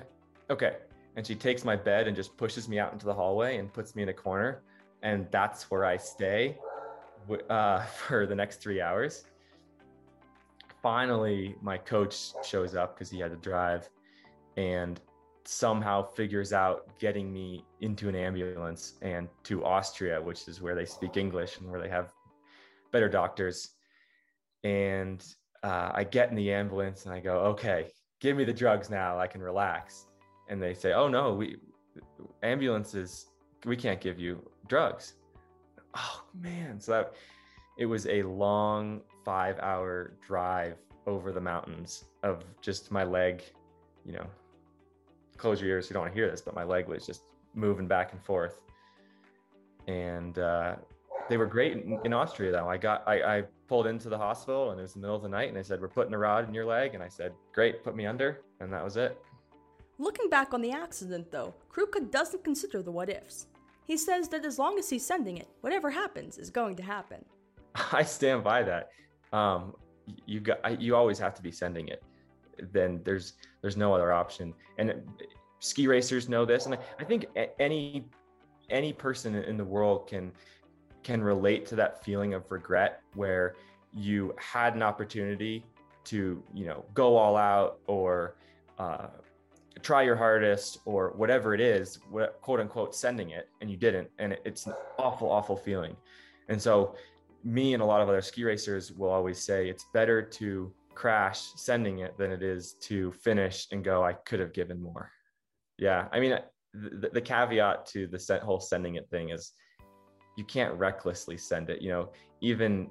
okay." 0.49 0.75
And 1.19 1.27
she 1.27 1.35
takes 1.35 1.65
my 1.65 1.75
bed 1.75 2.07
and 2.07 2.15
just 2.15 2.37
pushes 2.37 2.69
me 2.69 2.79
out 2.79 2.93
into 2.93 3.05
the 3.05 3.13
hallway 3.13 3.57
and 3.57 3.73
puts 3.73 3.93
me 3.93 4.03
in 4.03 4.07
a 4.07 4.13
corner, 4.13 4.61
and 5.03 5.27
that's 5.31 5.69
where 5.69 5.83
I 5.83 5.97
stay 5.97 6.57
uh, 7.49 7.81
for 8.07 8.25
the 8.25 8.33
next 8.33 8.61
three 8.61 8.79
hours. 8.79 9.25
Finally, 10.81 11.57
my 11.61 11.77
coach 11.77 12.31
shows 12.41 12.73
up 12.73 12.95
because 12.95 13.11
he 13.11 13.19
had 13.19 13.31
to 13.31 13.35
drive, 13.35 13.89
and 14.55 15.01
somehow 15.43 16.03
figures 16.03 16.53
out 16.53 16.97
getting 16.99 17.33
me 17.33 17.65
into 17.81 18.07
an 18.07 18.15
ambulance 18.15 18.93
and 19.01 19.27
to 19.43 19.65
Austria, 19.65 20.21
which 20.21 20.47
is 20.47 20.61
where 20.61 20.73
they 20.73 20.85
speak 20.85 21.17
English 21.17 21.57
and 21.57 21.69
where 21.69 21.81
they 21.81 21.89
have 21.89 22.13
better 22.93 23.09
doctors. 23.09 23.71
And 24.63 25.21
uh, 25.63 25.91
I 25.93 26.05
get 26.05 26.29
in 26.29 26.37
the 26.37 26.53
ambulance 26.53 27.05
and 27.05 27.13
I 27.13 27.19
go, 27.19 27.39
okay, 27.39 27.89
give 28.21 28.37
me 28.37 28.45
the 28.45 28.53
drugs 28.53 28.89
now. 28.89 29.19
I 29.19 29.27
can 29.27 29.41
relax. 29.41 30.05
And 30.49 30.61
they 30.61 30.73
say, 30.73 30.93
oh 30.93 31.07
no, 31.07 31.33
we 31.33 31.57
ambulances, 32.43 33.27
we 33.65 33.75
can't 33.75 34.01
give 34.01 34.19
you 34.19 34.41
drugs. 34.67 35.13
Oh 35.95 36.23
man. 36.33 36.79
So 36.79 36.91
that 36.91 37.13
it 37.77 37.85
was 37.85 38.05
a 38.07 38.23
long 38.23 39.01
five 39.23 39.57
hour 39.59 40.13
drive 40.25 40.75
over 41.07 41.31
the 41.31 41.41
mountains 41.41 42.05
of 42.23 42.43
just 42.61 42.91
my 42.91 43.03
leg, 43.03 43.43
you 44.05 44.13
know, 44.13 44.25
close 45.37 45.61
your 45.61 45.69
ears. 45.69 45.89
You 45.89 45.93
don't 45.93 46.01
want 46.01 46.13
to 46.13 46.19
hear 46.19 46.29
this, 46.29 46.41
but 46.41 46.53
my 46.53 46.63
leg 46.63 46.87
was 46.87 47.05
just 47.05 47.23
moving 47.55 47.87
back 47.87 48.11
and 48.11 48.21
forth. 48.21 48.61
And 49.87 50.37
uh, 50.37 50.75
they 51.29 51.37
were 51.37 51.45
great 51.45 51.73
in, 51.73 51.99
in, 52.03 52.13
Austria, 52.13 52.51
though. 52.51 52.67
I 52.67 52.77
got, 52.77 53.03
I, 53.07 53.37
I 53.37 53.43
pulled 53.67 53.87
into 53.87 54.09
the 54.09 54.17
hospital 54.17 54.71
and 54.71 54.79
it 54.79 54.83
was 54.83 54.93
the 54.93 54.99
middle 54.99 55.15
of 55.15 55.21
the 55.21 55.29
night, 55.29 55.47
and 55.47 55.57
they 55.57 55.63
said, 55.63 55.81
"We're 55.81 55.87
putting 55.87 56.13
a 56.13 56.17
rod 56.17 56.47
in 56.47 56.53
your 56.53 56.65
leg," 56.65 56.93
and 56.93 57.03
I 57.03 57.07
said, 57.07 57.33
"Great, 57.53 57.83
put 57.83 57.95
me 57.95 58.05
under," 58.05 58.41
and 58.59 58.71
that 58.73 58.83
was 58.83 58.97
it. 58.97 59.17
Looking 59.99 60.29
back 60.29 60.53
on 60.53 60.61
the 60.61 60.71
accident, 60.71 61.31
though, 61.31 61.53
Krupka 61.71 62.09
doesn't 62.09 62.43
consider 62.43 62.81
the 62.81 62.91
what 62.91 63.09
ifs. 63.09 63.47
He 63.85 63.97
says 63.97 64.27
that 64.29 64.45
as 64.45 64.57
long 64.57 64.79
as 64.79 64.89
he's 64.89 65.05
sending 65.05 65.37
it, 65.37 65.47
whatever 65.61 65.91
happens 65.91 66.37
is 66.37 66.49
going 66.49 66.75
to 66.77 66.83
happen. 66.83 67.23
I 67.91 68.03
stand 68.03 68.43
by 68.43 68.63
that. 68.63 68.89
Um, 69.31 69.75
you 70.25 70.39
got, 70.39 70.81
you 70.81 70.95
always 70.95 71.19
have 71.19 71.35
to 71.35 71.41
be 71.41 71.51
sending 71.51 71.89
it 71.89 72.01
then 72.71 73.01
there's 73.03 73.33
there's 73.61 73.77
no 73.77 73.93
other 73.93 74.11
option. 74.11 74.53
And 74.77 75.03
ski 75.59 75.87
racers 75.87 76.29
know 76.29 76.45
this, 76.45 76.65
and 76.65 76.77
I 76.99 77.03
think 77.03 77.25
any 77.59 78.05
any 78.69 78.93
person 78.93 79.35
in 79.35 79.57
the 79.57 79.65
world 79.65 80.07
can 80.07 80.31
can 81.03 81.21
relate 81.21 81.65
to 81.67 81.75
that 81.75 82.03
feeling 82.03 82.33
of 82.33 82.49
regret 82.51 83.01
where 83.15 83.55
you 83.93 84.35
had 84.37 84.75
an 84.75 84.83
opportunity 84.83 85.65
to 86.05 86.43
you 86.53 86.65
know 86.65 86.85
go 86.93 87.15
all 87.15 87.35
out 87.35 87.79
or 87.87 88.35
uh, 88.77 89.07
try 89.81 90.01
your 90.01 90.15
hardest 90.15 90.79
or 90.85 91.13
whatever 91.15 91.53
it 91.53 91.61
is 91.61 91.99
quote 92.41 92.59
unquote 92.59 92.93
sending 92.93 93.29
it 93.29 93.47
and 93.61 93.71
you 93.71 93.77
didn't 93.77 94.09
and 94.19 94.37
it's 94.43 94.65
an 94.65 94.73
awful 94.97 95.29
awful 95.29 95.55
feeling 95.55 95.95
and 96.49 96.61
so 96.61 96.95
me 97.43 97.73
and 97.73 97.81
a 97.81 97.85
lot 97.85 98.01
of 98.01 98.09
other 98.09 98.21
ski 98.21 98.43
racers 98.43 98.91
will 98.91 99.09
always 99.09 99.39
say 99.39 99.69
it's 99.69 99.85
better 99.93 100.21
to 100.21 100.73
crash 100.99 101.39
sending 101.55 101.99
it 101.99 102.17
than 102.17 102.31
it 102.31 102.43
is 102.43 102.73
to 102.73 103.11
finish 103.13 103.67
and 103.71 103.83
go, 103.83 104.03
I 104.03 104.13
could 104.13 104.41
have 104.41 104.53
given 104.53 104.81
more. 104.81 105.09
Yeah. 105.77 106.07
I 106.11 106.19
mean, 106.19 106.37
the, 106.73 107.09
the 107.13 107.21
caveat 107.21 107.85
to 107.87 108.05
the 108.07 108.39
whole 108.43 108.59
sending 108.59 108.95
it 108.95 109.09
thing 109.09 109.29
is 109.29 109.53
you 110.35 110.43
can't 110.43 110.73
recklessly 110.73 111.37
send 111.37 111.69
it. 111.69 111.81
You 111.81 111.89
know, 111.89 112.11
even 112.41 112.89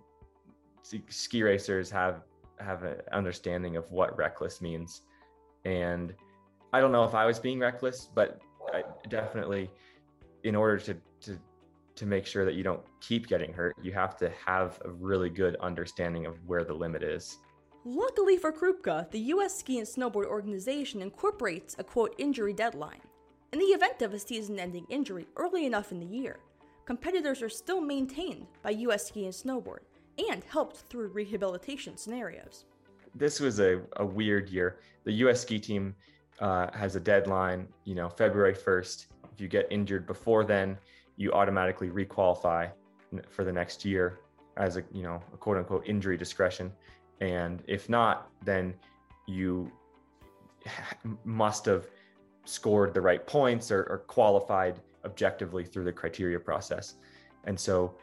ski 1.08 1.42
racers 1.42 1.90
have 1.90 2.22
have 2.60 2.82
an 2.82 2.96
understanding 3.12 3.76
of 3.76 3.90
what 3.92 4.16
reckless 4.16 4.62
means. 4.62 5.02
And 5.66 6.14
I 6.72 6.80
don't 6.80 6.92
know 6.92 7.04
if 7.04 7.14
I 7.14 7.24
was 7.26 7.38
being 7.38 7.58
reckless, 7.58 8.08
but 8.14 8.40
I 8.72 8.82
definitely 9.08 9.70
in 10.44 10.54
order 10.54 10.78
to 10.78 10.96
to 11.22 11.38
to 11.96 12.06
make 12.06 12.26
sure 12.26 12.44
that 12.44 12.54
you 12.54 12.62
don't 12.62 12.82
keep 13.00 13.26
getting 13.26 13.52
hurt, 13.52 13.74
you 13.82 13.92
have 13.92 14.16
to 14.16 14.30
have 14.46 14.80
a 14.84 14.90
really 14.90 15.28
good 15.28 15.56
understanding 15.56 16.26
of 16.26 16.36
where 16.46 16.62
the 16.62 16.72
limit 16.72 17.02
is. 17.02 17.38
Luckily 17.84 18.36
for 18.36 18.52
Krupka, 18.52 19.10
the 19.10 19.18
US 19.34 19.58
Ski 19.58 19.78
and 19.78 19.86
Snowboard 19.86 20.26
Organization 20.26 21.02
incorporates 21.02 21.74
a 21.78 21.84
quote 21.84 22.14
injury 22.18 22.52
deadline. 22.52 23.00
In 23.52 23.58
the 23.58 23.64
event 23.64 24.02
of 24.02 24.14
a 24.14 24.18
season 24.18 24.60
ending 24.60 24.86
injury 24.88 25.26
early 25.36 25.66
enough 25.66 25.90
in 25.90 25.98
the 25.98 26.06
year, 26.06 26.38
competitors 26.84 27.42
are 27.42 27.48
still 27.48 27.80
maintained 27.80 28.46
by 28.62 28.70
US 28.70 29.08
Ski 29.08 29.24
and 29.24 29.34
Snowboard 29.34 29.80
and 30.30 30.44
helped 30.44 30.76
through 30.88 31.08
rehabilitation 31.08 31.96
scenarios. 31.96 32.64
This 33.14 33.40
was 33.40 33.58
a, 33.58 33.80
a 33.96 34.04
weird 34.04 34.48
year. 34.48 34.78
The 35.04 35.12
US 35.24 35.40
ski 35.40 35.58
team 35.58 35.94
uh, 36.40 36.68
has 36.74 36.96
a 36.96 37.00
deadline, 37.00 37.66
you 37.84 37.94
know, 37.94 38.08
February 38.08 38.54
1st. 38.54 39.06
If 39.32 39.40
you 39.40 39.48
get 39.48 39.66
injured 39.70 40.06
before 40.06 40.44
then, 40.44 40.78
you 41.16 41.32
automatically 41.32 41.88
requalify 41.88 42.70
for 43.30 43.44
the 43.44 43.52
next 43.52 43.84
year 43.84 44.20
as 44.56 44.76
a, 44.76 44.84
you 44.92 45.02
know, 45.02 45.22
a 45.32 45.36
quote 45.36 45.56
unquote 45.56 45.86
injury 45.86 46.16
discretion. 46.16 46.72
And 47.20 47.62
if 47.66 47.88
not, 47.88 48.30
then 48.44 48.74
you 49.26 49.70
must 51.24 51.64
have 51.66 51.86
scored 52.44 52.94
the 52.94 53.00
right 53.00 53.26
points 53.26 53.70
or, 53.70 53.82
or 53.84 53.98
qualified 54.06 54.80
objectively 55.04 55.64
through 55.64 55.84
the 55.84 55.92
criteria 55.92 56.38
process. 56.38 56.94
And 57.44 57.58
so 57.58 57.94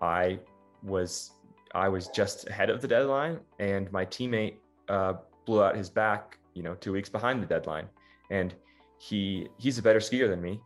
I 0.00 0.38
was 0.82 1.32
I 1.74 1.88
was 1.88 2.06
just 2.08 2.46
ahead 2.48 2.70
of 2.70 2.80
the 2.80 2.86
deadline, 2.86 3.40
and 3.58 3.90
my 3.90 4.06
teammate 4.06 4.54
uh, 4.88 5.14
blew 5.44 5.62
out 5.62 5.76
his 5.76 5.90
back, 5.90 6.38
you 6.54 6.62
know, 6.62 6.74
two 6.74 6.92
weeks 6.92 7.08
behind 7.08 7.42
the 7.42 7.46
deadline, 7.46 7.88
and 8.30 8.54
he 8.98 9.48
he's 9.58 9.78
a 9.78 9.82
better 9.82 9.98
skier 9.98 10.28
than 10.28 10.40
me, 10.40 10.60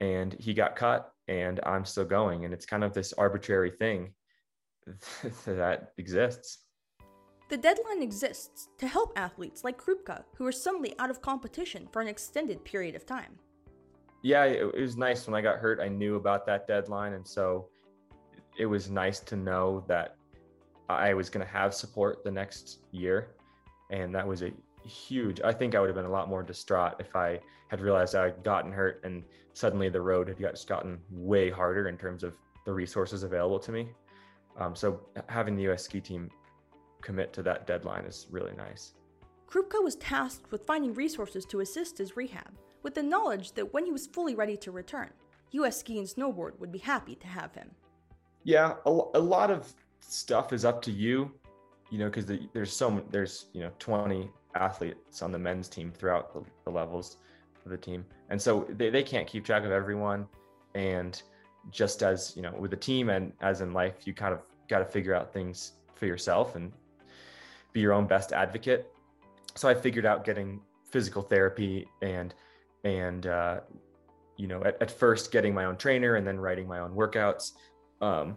and 0.00 0.34
he 0.38 0.52
got 0.52 0.76
cut, 0.76 1.12
and 1.28 1.60
I'm 1.64 1.84
still 1.84 2.04
going, 2.04 2.44
and 2.44 2.52
it's 2.52 2.66
kind 2.66 2.84
of 2.84 2.92
this 2.92 3.12
arbitrary 3.14 3.70
thing 3.70 4.12
that 5.46 5.92
exists. 5.98 6.58
The 7.48 7.56
deadline 7.56 8.02
exists 8.02 8.68
to 8.78 8.86
help 8.86 9.12
athletes 9.16 9.64
like 9.64 9.76
Krupka 9.76 10.22
who 10.36 10.46
are 10.46 10.52
suddenly 10.52 10.94
out 11.00 11.10
of 11.10 11.20
competition 11.20 11.88
for 11.92 12.00
an 12.00 12.06
extended 12.06 12.64
period 12.64 12.94
of 12.94 13.04
time. 13.04 13.38
yeah, 14.22 14.44
it, 14.44 14.62
it 14.74 14.80
was 14.80 14.96
nice 14.96 15.26
when 15.26 15.34
I 15.34 15.40
got 15.40 15.58
hurt. 15.58 15.80
I 15.80 15.88
knew 15.88 16.16
about 16.16 16.46
that 16.46 16.68
deadline, 16.68 17.14
and 17.14 17.26
so 17.26 17.68
it 18.58 18.66
was 18.66 18.90
nice 18.90 19.20
to 19.20 19.36
know 19.36 19.84
that 19.88 20.16
I 20.88 21.14
was 21.14 21.30
going 21.30 21.44
to 21.44 21.52
have 21.52 21.74
support 21.74 22.24
the 22.24 22.30
next 22.30 22.80
year, 22.92 23.30
and 23.90 24.14
that 24.14 24.26
was 24.26 24.42
a 24.42 24.52
huge. 24.84 25.40
I 25.42 25.52
think 25.52 25.74
I 25.74 25.80
would 25.80 25.88
have 25.88 25.96
been 25.96 26.04
a 26.04 26.10
lot 26.10 26.28
more 26.28 26.42
distraught 26.42 26.94
if 26.98 27.14
I 27.14 27.40
had 27.68 27.80
realized 27.80 28.14
I 28.14 28.24
had 28.24 28.42
gotten 28.42 28.72
hurt 28.72 29.00
and 29.04 29.22
suddenly 29.52 29.88
the 29.88 30.00
road 30.00 30.28
had 30.28 30.38
just 30.38 30.68
gotten 30.68 30.98
way 31.10 31.50
harder 31.50 31.88
in 31.88 31.96
terms 31.96 32.24
of 32.24 32.34
the 32.64 32.72
resources 32.72 33.22
available 33.22 33.58
to 33.60 33.72
me. 33.72 33.88
Um, 34.58 34.74
so 34.74 35.00
having 35.28 35.56
the 35.56 35.62
U.S. 35.64 35.84
ski 35.84 36.00
team 36.00 36.30
commit 37.00 37.32
to 37.32 37.42
that 37.42 37.66
deadline 37.66 38.04
is 38.04 38.26
really 38.30 38.54
nice. 38.56 38.94
Krupka 39.48 39.82
was 39.82 39.96
tasked 39.96 40.50
with 40.52 40.66
finding 40.66 40.94
resources 40.94 41.44
to 41.46 41.60
assist 41.60 41.98
his 41.98 42.16
rehab, 42.16 42.52
with 42.82 42.94
the 42.94 43.02
knowledge 43.02 43.52
that 43.52 43.72
when 43.72 43.84
he 43.84 43.92
was 43.92 44.06
fully 44.06 44.34
ready 44.34 44.56
to 44.58 44.70
return, 44.70 45.10
US 45.52 45.80
Ski 45.80 45.98
and 45.98 46.06
Snowboard 46.06 46.58
would 46.60 46.70
be 46.70 46.78
happy 46.78 47.16
to 47.16 47.26
have 47.26 47.54
him. 47.54 47.70
Yeah, 48.44 48.74
a, 48.86 48.90
a 49.14 49.18
lot 49.18 49.50
of 49.50 49.72
stuff 50.00 50.52
is 50.52 50.64
up 50.64 50.80
to 50.82 50.90
you, 50.90 51.32
you 51.90 51.98
know, 51.98 52.06
because 52.06 52.26
the, 52.26 52.48
there's 52.52 52.72
so 52.72 53.02
there's 53.10 53.46
you 53.52 53.60
know 53.60 53.70
20 53.78 54.30
athletes 54.54 55.22
on 55.22 55.32
the 55.32 55.38
men's 55.38 55.68
team 55.68 55.92
throughout 55.92 56.32
the, 56.32 56.42
the 56.64 56.70
levels 56.70 57.16
of 57.64 57.70
the 57.70 57.76
team, 57.76 58.04
and 58.30 58.40
so 58.40 58.66
they, 58.70 58.90
they 58.90 59.02
can't 59.02 59.26
keep 59.26 59.44
track 59.44 59.64
of 59.64 59.72
everyone, 59.72 60.26
and 60.74 61.22
just 61.70 62.02
as 62.02 62.34
you 62.36 62.42
know 62.42 62.54
with 62.58 62.70
the 62.70 62.76
team 62.76 63.10
and 63.10 63.32
as 63.40 63.60
in 63.60 63.72
life, 63.72 64.06
you 64.06 64.14
kind 64.14 64.32
of 64.32 64.40
got 64.68 64.78
to 64.78 64.84
figure 64.84 65.14
out 65.14 65.32
things 65.32 65.72
for 65.94 66.06
yourself 66.06 66.56
and 66.56 66.72
be 67.72 67.80
your 67.80 67.92
own 67.92 68.06
best 68.06 68.32
advocate. 68.32 68.90
So 69.54 69.68
I 69.68 69.74
figured 69.74 70.06
out 70.06 70.24
getting 70.24 70.60
physical 70.90 71.22
therapy 71.22 71.86
and 72.02 72.34
and 72.84 73.26
uh, 73.26 73.60
you 74.36 74.46
know 74.46 74.64
at, 74.64 74.80
at, 74.80 74.90
first 74.90 75.30
getting 75.30 75.52
my 75.52 75.66
own 75.66 75.76
trainer 75.76 76.16
and 76.16 76.26
then 76.26 76.38
writing 76.38 76.66
my 76.66 76.78
own 76.78 76.92
workouts. 76.92 77.52
Um, 78.00 78.36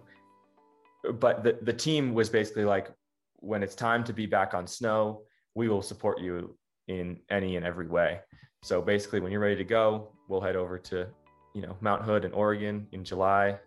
but 1.14 1.44
the, 1.44 1.58
the 1.62 1.74
team 1.74 2.14
was 2.14 2.30
basically 2.30 2.66
like 2.66 2.92
when 3.38 3.64
it's 3.64 3.76
time 3.76 4.04
to 4.06 4.14
be 4.14 4.26
back 4.26 4.54
on 4.54 4.68
snow 4.68 5.22
we 5.56 5.70
will 5.70 5.82
support 5.82 6.20
you 6.20 6.56
in 6.88 7.20
any 7.30 7.56
and 7.56 7.66
every 7.66 7.88
way. 7.88 8.20
So 8.64 8.82
basically 8.82 9.20
when 9.20 9.32
you're 9.32 9.42
ready 9.42 9.56
to 9.56 9.64
go 9.64 10.10
we'll 10.28 10.42
head 10.42 10.56
over 10.56 10.78
to 10.80 11.08
you 11.54 11.62
know 11.62 11.76
mount 11.82 12.02
hood 12.02 12.26
in 12.26 12.34
oregon 12.34 12.88
in 12.92 13.04
july 13.04 13.58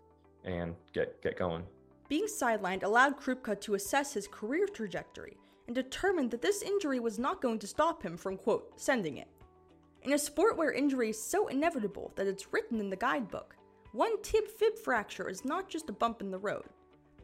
and 0.43 0.75
get 0.93 1.21
get 1.21 1.37
going. 1.37 1.63
Being 2.09 2.25
sidelined 2.25 2.83
allowed 2.83 3.19
krupka 3.19 3.59
to 3.61 3.75
assess 3.75 4.13
his 4.13 4.27
career 4.27 4.67
trajectory 4.67 5.37
and 5.67 5.75
determined 5.75 6.31
that 6.31 6.41
this 6.41 6.61
injury 6.61 6.99
was 6.99 7.19
not 7.19 7.41
going 7.41 7.59
to 7.59 7.67
stop 7.67 8.01
him 8.01 8.17
from 8.17 8.37
quote 8.37 8.79
sending 8.79 9.17
it. 9.17 9.27
In 10.03 10.13
a 10.13 10.17
sport 10.17 10.55
where 10.57 10.71
injury 10.71 11.09
is 11.09 11.21
so 11.21 11.47
inevitable 11.47 12.13
that 12.15 12.27
it's 12.27 12.53
written 12.53 12.79
in 12.79 12.89
the 12.89 12.95
guidebook, 12.95 13.55
one 13.91 14.21
tib 14.21 14.47
fib 14.47 14.77
fracture 14.79 15.29
is 15.29 15.43
not 15.43 15.69
just 15.69 15.89
a 15.89 15.93
bump 15.93 16.21
in 16.21 16.31
the 16.31 16.37
road, 16.37 16.65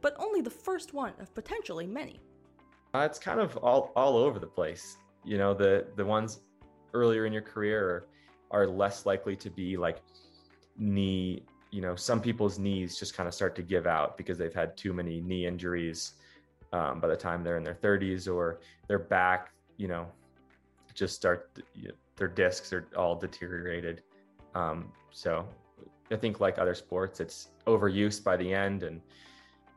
but 0.02 0.16
only 0.20 0.42
the 0.42 0.50
first 0.50 0.94
one 0.94 1.14
of 1.20 1.34
potentially 1.34 1.88
many. 1.88 2.20
Uh, 2.94 3.08
it's 3.10 3.18
kind 3.18 3.40
of 3.40 3.58
all, 3.58 3.92
all 3.96 4.18
over 4.18 4.40
the 4.40 4.48
place. 4.48 4.98
You 5.24 5.38
know, 5.38 5.54
the, 5.54 5.88
the 5.96 6.06
ones 6.06 6.42
earlier 6.94 7.26
in 7.26 7.34
your 7.34 7.42
career 7.42 8.08
are, 8.52 8.62
are 8.62 8.68
less 8.68 9.06
likely 9.06 9.36
to 9.38 9.50
be 9.50 9.78
like 9.78 10.02
knee, 10.78 11.44
you 11.72 11.82
know, 11.82 11.96
some 11.96 12.22
people's 12.22 12.60
knees 12.60 13.00
just 13.00 13.16
kind 13.16 13.28
of 13.28 13.34
start 13.34 13.56
to 13.56 13.64
give 13.64 13.88
out 13.88 14.16
because 14.16 14.38
they've 14.38 14.54
had 14.54 14.78
too 14.78 14.94
many 14.94 15.22
knee 15.22 15.48
injuries 15.48 16.14
um, 16.72 17.00
by 17.00 17.08
the 17.08 17.16
time 17.16 17.44
they're 17.44 17.58
in 17.58 17.64
their 17.64 17.74
30s 17.74 18.32
or 18.32 18.60
their 18.88 19.00
back, 19.00 19.54
you 19.78 19.88
know, 19.88 20.08
just 20.94 21.16
start 21.16 21.50
you 21.74 21.88
know, 21.88 21.94
their 22.16 22.28
discs 22.28 22.72
are 22.74 22.88
all 22.96 23.16
deteriorated. 23.16 24.04
Um, 24.54 24.92
so 25.12 25.48
I 26.12 26.16
think 26.16 26.40
like 26.40 26.60
other 26.60 26.76
sports, 26.76 27.20
it's 27.20 27.50
overuse 27.66 28.24
by 28.24 28.38
the 28.38 28.54
end 28.54 28.84
and 28.84 29.02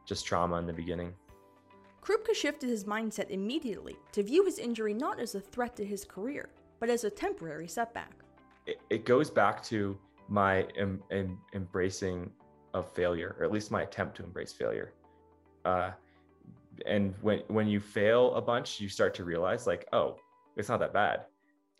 just 0.04 0.26
trauma 0.26 0.56
in 0.56 0.66
the 0.66 0.72
beginning. 0.72 1.14
Krupka 2.06 2.34
shifted 2.34 2.68
his 2.68 2.84
mindset 2.84 3.30
immediately 3.30 3.96
to 4.12 4.22
view 4.22 4.44
his 4.44 4.60
injury 4.60 4.94
not 4.94 5.18
as 5.18 5.34
a 5.34 5.40
threat 5.40 5.74
to 5.74 5.84
his 5.84 6.04
career, 6.04 6.50
but 6.78 6.88
as 6.88 7.02
a 7.02 7.10
temporary 7.10 7.66
setback. 7.66 8.12
It, 8.64 8.80
it 8.90 9.04
goes 9.04 9.28
back 9.28 9.60
to 9.64 9.98
my 10.28 10.62
em, 10.78 11.02
em, 11.10 11.36
embracing 11.52 12.30
of 12.74 12.92
failure, 12.92 13.34
or 13.38 13.44
at 13.44 13.50
least 13.50 13.72
my 13.72 13.82
attempt 13.82 14.16
to 14.18 14.24
embrace 14.24 14.52
failure. 14.52 14.92
Uh, 15.64 15.90
and 16.86 17.12
when 17.22 17.40
when 17.48 17.66
you 17.66 17.80
fail 17.80 18.34
a 18.34 18.40
bunch, 18.40 18.80
you 18.80 18.88
start 18.88 19.12
to 19.14 19.24
realize 19.24 19.66
like, 19.66 19.88
oh, 19.92 20.16
it's 20.56 20.68
not 20.68 20.78
that 20.78 20.92
bad. 20.92 21.24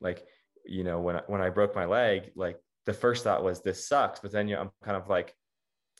Like 0.00 0.26
you 0.64 0.82
know, 0.82 0.98
when 0.98 1.20
when 1.28 1.40
I 1.40 1.50
broke 1.50 1.76
my 1.76 1.84
leg, 1.84 2.32
like 2.34 2.58
the 2.84 2.92
first 2.92 3.22
thought 3.22 3.44
was 3.44 3.62
this 3.62 3.86
sucks, 3.86 4.18
but 4.18 4.32
then 4.32 4.48
you 4.48 4.56
know, 4.56 4.62
I'm 4.62 4.70
kind 4.82 4.96
of 4.96 5.08
like, 5.08 5.36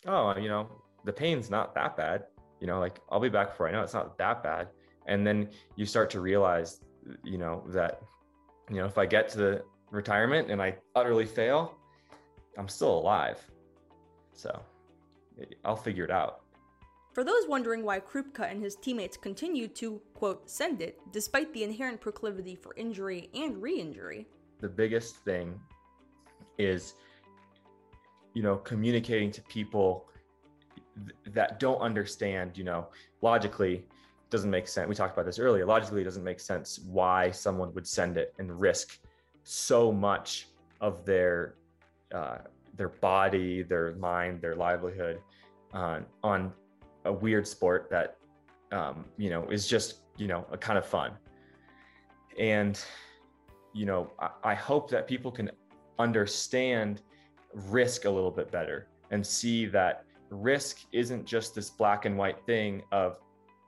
oh, 0.06 0.36
you 0.36 0.48
know, 0.48 0.68
the 1.04 1.12
pain's 1.12 1.48
not 1.48 1.76
that 1.76 1.96
bad. 1.96 2.24
You 2.60 2.66
know, 2.66 2.80
like 2.80 3.00
I'll 3.10 3.20
be 3.20 3.28
back 3.28 3.50
before 3.50 3.68
I 3.68 3.72
know 3.72 3.82
it's 3.82 3.94
not 3.94 4.16
that 4.18 4.42
bad. 4.42 4.68
And 5.06 5.26
then 5.26 5.48
you 5.76 5.86
start 5.86 6.10
to 6.10 6.20
realize, 6.20 6.80
you 7.22 7.38
know, 7.38 7.62
that 7.68 8.02
you 8.70 8.76
know, 8.76 8.86
if 8.86 8.98
I 8.98 9.06
get 9.06 9.28
to 9.30 9.38
the 9.38 9.64
retirement 9.90 10.50
and 10.50 10.60
I 10.60 10.76
utterly 10.94 11.26
fail, 11.26 11.76
I'm 12.58 12.68
still 12.68 12.98
alive. 12.98 13.38
So 14.32 14.60
I'll 15.64 15.76
figure 15.76 16.04
it 16.04 16.10
out. 16.10 16.40
For 17.12 17.24
those 17.24 17.48
wondering 17.48 17.82
why 17.82 18.00
Krupka 18.00 18.50
and 18.50 18.60
his 18.62 18.76
teammates 18.76 19.16
continued 19.16 19.74
to, 19.76 20.00
quote, 20.12 20.50
send 20.50 20.82
it, 20.82 20.98
despite 21.12 21.50
the 21.54 21.64
inherent 21.64 22.00
proclivity 22.00 22.54
for 22.54 22.74
injury 22.76 23.30
and 23.34 23.62
re 23.62 23.80
injury, 23.80 24.26
the 24.60 24.68
biggest 24.68 25.16
thing 25.16 25.58
is 26.58 26.94
you 28.34 28.42
know 28.42 28.56
communicating 28.56 29.30
to 29.30 29.42
people 29.42 30.08
th- 31.04 31.35
that 31.35 31.61
don't 31.61 31.78
understand 31.78 32.56
you 32.56 32.64
know 32.64 32.87
logically 33.22 33.85
doesn't 34.30 34.50
make 34.50 34.66
sense 34.66 34.88
we 34.88 34.94
talked 34.94 35.12
about 35.12 35.26
this 35.26 35.38
earlier 35.38 35.64
logically 35.64 36.00
it 36.00 36.04
doesn't 36.04 36.24
make 36.24 36.40
sense 36.40 36.80
why 36.87 37.30
someone 37.30 37.72
would 37.74 37.87
send 37.87 38.16
it 38.16 38.35
and 38.38 38.61
risk 38.61 38.98
so 39.44 39.92
much 39.92 40.48
of 40.80 41.04
their 41.04 41.54
uh, 42.14 42.38
their 42.76 42.88
body 42.88 43.62
their 43.62 43.94
mind 43.96 44.40
their 44.40 44.56
livelihood 44.56 45.20
uh, 45.72 46.00
on 46.22 46.52
a 47.04 47.12
weird 47.12 47.46
sport 47.46 47.88
that 47.90 48.16
um, 48.72 49.04
you 49.16 49.30
know 49.30 49.44
is 49.48 49.66
just 49.66 50.00
you 50.16 50.26
know 50.26 50.46
a 50.50 50.59
kind 50.59 50.78
of 50.78 50.87
fun. 50.87 51.12
And 52.38 52.78
you 53.72 53.87
know, 53.87 54.11
I, 54.18 54.30
I 54.44 54.54
hope 54.54 54.90
that 54.90 55.06
people 55.06 55.30
can 55.30 55.50
understand 55.98 57.02
risk 57.52 58.04
a 58.04 58.11
little 58.11 58.30
bit 58.30 58.50
better 58.50 58.88
and 59.11 59.26
see 59.26 59.66
that 59.66 60.04
risk 60.30 60.80
isn't 60.92 61.26
just 61.26 61.54
this 61.54 61.70
black 61.70 62.04
and 62.04 62.16
white 62.16 62.44
thing 62.46 62.82
of 62.92 63.18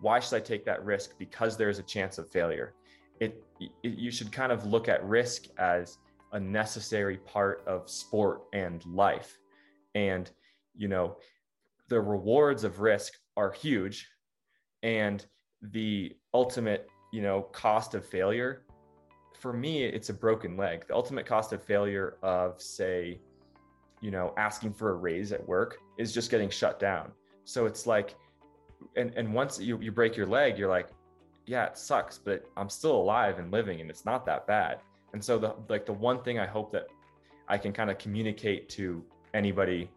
why 0.01 0.21
should 0.21 0.37
I 0.37 0.41
take 0.41 0.65
that 0.65 0.85
risk 0.85 1.19
because 1.19 1.57
there's 1.57 1.79
a 1.79 1.83
chance 1.83 2.19
of 2.19 2.31
failure. 2.31 2.75
It, 3.21 3.43
it, 3.61 3.71
you 3.83 4.11
should 4.11 4.31
kind 4.31 4.53
of 4.53 4.65
look 4.65 4.89
at 4.89 5.05
risk 5.05 5.47
as 5.59 5.99
a 6.33 6.39
necessary 6.39 7.17
part 7.19 7.65
of 7.67 7.91
sport 7.91 8.43
and 8.53 8.85
life. 8.87 9.39
And 9.95 10.31
you 10.77 10.89
know, 10.89 11.17
the 11.89 12.01
rewards 12.01 12.63
of 12.65 12.81
risk 12.81 13.15
are 13.37 13.51
huge 13.51 14.09
and 14.83 15.25
the 15.61 16.17
ultimate, 16.35 16.89
you 17.13 17.23
know, 17.23 17.43
cost 17.43 17.95
of 17.95 18.05
failure 18.05 18.63
for 19.39 19.53
me, 19.53 19.85
it's 19.85 20.09
a 20.09 20.15
broken 20.15 20.57
leg. 20.57 20.87
The 20.89 20.95
ultimate 20.95 21.25
cost 21.25 21.53
of 21.53 21.63
failure 21.63 22.17
of, 22.23 22.61
say, 22.61 23.21
you 24.01 24.11
know, 24.11 24.35
asking 24.37 24.75
for 24.75 24.91
a 24.91 24.95
raise 24.95 25.33
at 25.33 25.47
work 25.47 25.79
is 25.99 26.13
just 26.13 26.31
getting 26.31 26.49
shut 26.49 26.79
down. 26.81 27.13
So 27.45 27.67
it's 27.67 27.87
like, 27.87 28.15
and, 28.97 29.13
and 29.17 29.35
once 29.35 29.59
you, 29.61 29.79
you 29.81 29.93
break 29.93 30.17
your 30.17 30.27
leg, 30.27 30.59
you're 30.59 30.69
like, 30.69 30.89
yeah, 31.47 31.67
it 31.67 31.77
sucks, 31.77 32.19
but 32.19 32.47
I'm 32.57 32.69
still 32.69 32.97
alive 32.97 33.39
and 33.39 33.51
living 33.51 33.81
and 33.81 33.91
it's 33.91 34.05
not 34.05 34.25
that 34.27 34.47
bad. 34.47 34.79
And 35.13 35.25
so 35.25 35.39
the 35.39 35.55
like 35.69 35.87
the 35.87 35.93
one 35.93 36.23
thing 36.23 36.39
I 36.39 36.47
hope 36.47 36.71
that 36.73 36.87
I 37.49 37.57
can 37.57 37.73
kind 37.73 37.91
of 37.91 37.99
communicate 37.99 38.69
to 38.71 39.03
anybody 39.33 39.91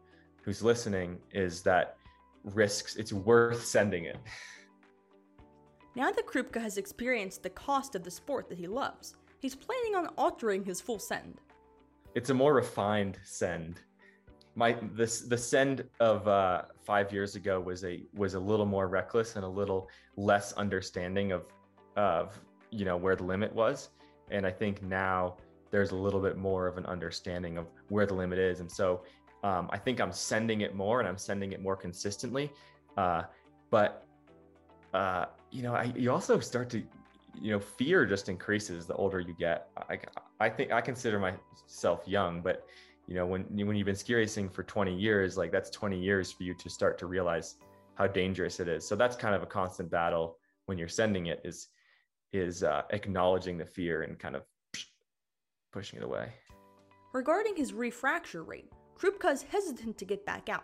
who's 0.44 0.64
listening 0.64 1.20
is 1.32 1.62
that 1.64 1.98
risks, 2.44 2.96
it's 2.96 3.14
worth 3.14 3.64
sending 3.66 4.06
it. 4.06 4.18
Now 5.96 6.10
that 6.12 6.26
Krupka 6.26 6.62
has 6.62 6.78
experienced 6.78 7.44
the 7.44 7.50
cost 7.50 7.96
of 7.96 8.04
the 8.04 8.12
sport 8.12 8.48
that 8.48 8.58
he 8.58 8.68
loves, 8.68 9.16
he's 9.40 9.56
planning 9.56 9.96
on 9.96 10.08
altering 10.18 10.64
his 10.64 10.80
full 10.80 11.00
send. 11.00 11.42
It's 12.16 12.30
a 12.30 12.34
more 12.34 12.54
refined 12.54 13.20
send. 13.26 13.82
My 14.56 14.76
this 14.94 15.22
the 15.22 15.38
send 15.38 15.86
of 16.00 16.28
uh, 16.28 16.64
five 16.84 17.14
years 17.14 17.36
ago 17.36 17.60
was 17.60 17.84
a 17.84 18.04
was 18.14 18.34
a 18.34 18.40
little 18.40 18.66
more 18.66 18.88
reckless 18.88 19.36
and 19.36 19.46
a 19.46 19.48
little 19.48 19.90
less 20.18 20.52
understanding 20.54 21.32
of 21.32 21.46
of 21.96 22.40
you 22.70 22.86
know 22.86 22.98
where 22.98 23.16
the 23.16 23.24
limit 23.24 23.54
was, 23.54 23.90
and 24.30 24.46
I 24.46 24.52
think 24.52 24.84
now 24.84 25.38
there's 25.72 25.92
a 25.92 25.96
little 25.96 26.20
bit 26.20 26.38
more 26.38 26.68
of 26.68 26.78
an 26.78 26.86
understanding 26.86 27.58
of 27.58 27.68
where 27.88 28.06
the 28.06 28.14
limit 28.14 28.40
is, 28.40 28.60
and 28.60 28.70
so 28.70 29.04
um, 29.44 29.70
I 29.72 29.78
think 29.78 30.02
I'm 30.02 30.12
sending 30.12 30.62
it 30.62 30.76
more 30.76 31.00
and 31.00 31.08
I'm 31.08 31.18
sending 31.18 31.54
it 31.54 31.62
more 31.62 31.76
consistently. 31.76 32.52
Uh, 32.98 33.24
but 33.70 34.06
uh, 34.94 35.26
you 35.50 35.64
know, 35.64 35.74
I, 35.74 35.94
you 35.96 36.12
also 36.12 36.40
start 36.40 36.70
to 36.72 36.84
you 37.40 37.52
know 37.52 37.60
fear 37.60 38.06
just 38.06 38.28
increases 38.28 38.86
the 38.86 38.96
older 38.96 39.22
you 39.22 39.34
get. 39.40 39.70
I 39.90 39.98
i 40.42 40.50
think 40.50 40.72
i 40.72 40.82
consider 40.82 41.20
myself 41.20 42.02
young 42.06 42.42
but 42.42 42.66
you 43.12 43.17
know, 43.17 43.26
when 43.26 43.43
when 43.67 43.76
you've 43.76 43.86
been 43.86 43.93
ski 43.93 44.15
racing 44.15 44.47
for 44.47 44.63
20 44.63 44.95
years, 44.95 45.36
like 45.36 45.52
that's 45.52 45.69
20 45.69 46.00
years 46.00 46.32
for 46.32 46.43
you 46.43 46.54
to 46.54 46.69
start 46.69 46.97
to 47.00 47.08
realize 47.08 47.56
how 47.95 48.08
dangerous 48.08 48.62
it 48.62 48.69
is. 48.69 48.88
So 48.88 48.95
that's 48.95 49.17
kind 49.17 49.36
of 49.36 49.43
a 49.43 49.45
constant 49.45 49.91
battle 49.91 50.38
when 50.67 50.78
you're 50.78 50.88
sending 50.88 51.26
it 51.26 51.41
is 51.43 51.67
is 52.32 52.63
uh, 52.63 52.84
acknowledging 52.91 53.58
the 53.58 53.65
fear 53.65 54.04
and 54.04 54.17
kind 54.17 54.38
of 54.38 54.43
pushing 55.74 56.00
it 56.00 56.06
away. 56.06 56.32
Regarding 57.12 57.54
his 57.54 57.74
refracture 57.74 58.47
rate, 58.47 58.71
Krupka 58.97 59.34
is 59.34 59.43
hesitant 59.43 59.97
to 59.97 60.06
get 60.06 60.26
back 60.26 60.47
out, 60.47 60.63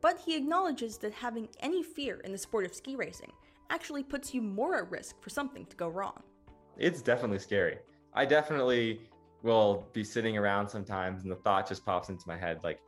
but 0.00 0.20
he 0.20 0.36
acknowledges 0.36 0.98
that 0.98 1.12
having 1.12 1.48
any 1.58 1.82
fear 1.82 2.20
in 2.20 2.30
the 2.30 2.38
sport 2.38 2.64
of 2.64 2.72
ski 2.72 2.94
racing 2.94 3.32
actually 3.70 4.04
puts 4.04 4.32
you 4.32 4.40
more 4.40 4.76
at 4.76 4.88
risk 4.88 5.20
for 5.20 5.30
something 5.30 5.66
to 5.66 5.74
go 5.74 5.88
wrong. 5.88 6.22
It's 6.76 7.02
definitely 7.02 7.40
scary. 7.40 7.78
I 8.14 8.24
definitely 8.24 9.00
will 9.42 9.86
be 9.92 10.02
sitting 10.02 10.36
around 10.36 10.68
sometimes 10.68 11.22
and 11.22 11.30
the 11.30 11.36
thought 11.36 11.68
just 11.68 11.84
pops 11.84 12.08
into 12.08 12.26
my 12.26 12.36
head 12.36 12.60
like 12.64 12.80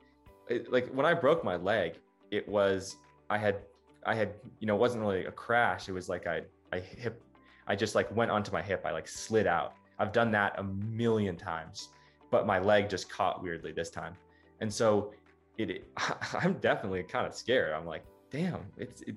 it, 0.49 0.71
like 0.71 0.89
when 0.89 1.07
I 1.07 1.15
broke 1.15 1.45
my 1.45 1.57
leg, 1.57 1.99
it 2.31 2.47
was 2.47 2.97
I 3.31 3.39
had 3.39 3.57
I 4.05 4.15
had 4.15 4.35
you 4.59 4.67
know 4.67 4.75
it 4.75 4.81
wasn't 4.81 5.03
really 5.03 5.25
a 5.25 5.33
crash. 5.33 5.89
It 5.89 5.93
was 5.93 6.09
like 6.09 6.27
I 6.27 6.43
I 6.73 6.81
hip 6.81 7.23
I 7.67 7.77
just 7.77 7.95
like 7.95 8.15
went 8.15 8.31
onto 8.31 8.53
my 8.53 8.61
hip. 8.61 8.83
I 8.85 8.91
like 8.91 9.09
slid 9.09 9.47
out. 9.47 9.75
I've 9.99 10.13
done 10.13 10.31
that 10.33 10.59
a 10.59 10.65
million 10.65 11.37
times, 11.37 11.91
but 12.31 12.47
my 12.47 12.59
leg 12.59 12.89
just 12.89 13.09
caught 13.09 13.43
weirdly 13.43 13.73
this 13.73 13.91
time. 13.91 14.15
And 14.61 14.73
so 14.73 15.13
it, 15.57 15.85
I'm 16.35 16.55
definitely 16.55 17.03
kind 17.05 17.27
of 17.27 17.35
scared. 17.35 17.73
I'm 17.73 17.87
like, 17.87 18.05
damn, 18.31 18.67
it's 18.77 19.03
it, 19.03 19.17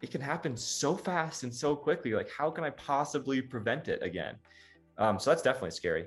it 0.00 0.10
can 0.10 0.20
happen 0.20 0.56
so 0.56 0.96
fast 0.96 1.42
and 1.42 1.54
so 1.54 1.76
quickly. 1.76 2.14
Like, 2.14 2.30
how 2.30 2.50
can 2.50 2.64
I 2.64 2.70
possibly 2.70 3.42
prevent 3.42 3.88
it 3.88 4.02
again? 4.02 4.36
Um, 4.96 5.18
so 5.18 5.30
that's 5.30 5.42
definitely 5.42 5.72
scary. 5.72 6.06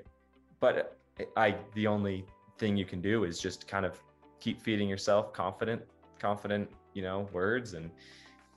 But 0.60 0.98
I, 1.36 1.56
the 1.74 1.86
only 1.86 2.24
thing 2.58 2.76
you 2.76 2.84
can 2.84 3.00
do 3.00 3.24
is 3.24 3.38
just 3.38 3.66
kind 3.66 3.84
of 3.84 4.00
keep 4.40 4.60
feeding 4.60 4.88
yourself 4.88 5.32
confident, 5.32 5.82
confident, 6.18 6.68
you 6.94 7.02
know, 7.02 7.28
words 7.32 7.74
and 7.74 7.90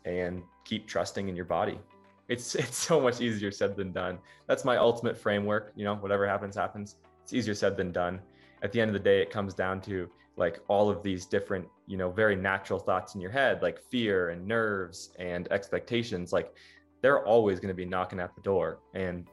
and 0.05 0.41
keep 0.63 0.87
trusting 0.87 1.27
in 1.27 1.35
your 1.35 1.45
body. 1.45 1.79
It's 2.27 2.55
it's 2.63 2.77
so 2.77 2.99
much 2.99 3.21
easier 3.21 3.51
said 3.51 3.75
than 3.75 3.91
done. 3.91 4.19
That's 4.47 4.65
my 4.65 4.77
ultimate 4.77 5.17
framework. 5.17 5.73
You 5.75 5.85
know, 5.85 5.95
whatever 5.95 6.27
happens, 6.27 6.55
happens. 6.55 6.95
It's 7.23 7.33
easier 7.33 7.55
said 7.55 7.75
than 7.77 7.91
done. 7.91 8.21
At 8.63 8.71
the 8.71 8.81
end 8.81 8.89
of 8.89 8.93
the 8.93 8.99
day, 8.99 9.21
it 9.21 9.29
comes 9.29 9.53
down 9.53 9.81
to 9.81 10.09
like 10.35 10.59
all 10.67 10.89
of 10.89 11.01
these 11.03 11.25
different, 11.25 11.67
you 11.87 11.97
know, 11.97 12.11
very 12.11 12.35
natural 12.35 12.79
thoughts 12.79 13.15
in 13.15 13.21
your 13.21 13.31
head, 13.31 13.61
like 13.61 13.79
fear 13.79 14.29
and 14.29 14.47
nerves 14.47 15.11
and 15.19 15.51
expectations. 15.51 16.31
Like 16.31 16.53
they're 17.01 17.25
always 17.25 17.59
going 17.59 17.69
to 17.69 17.75
be 17.75 17.85
knocking 17.85 18.19
at 18.19 18.35
the 18.35 18.41
door. 18.41 18.79
And 18.93 19.27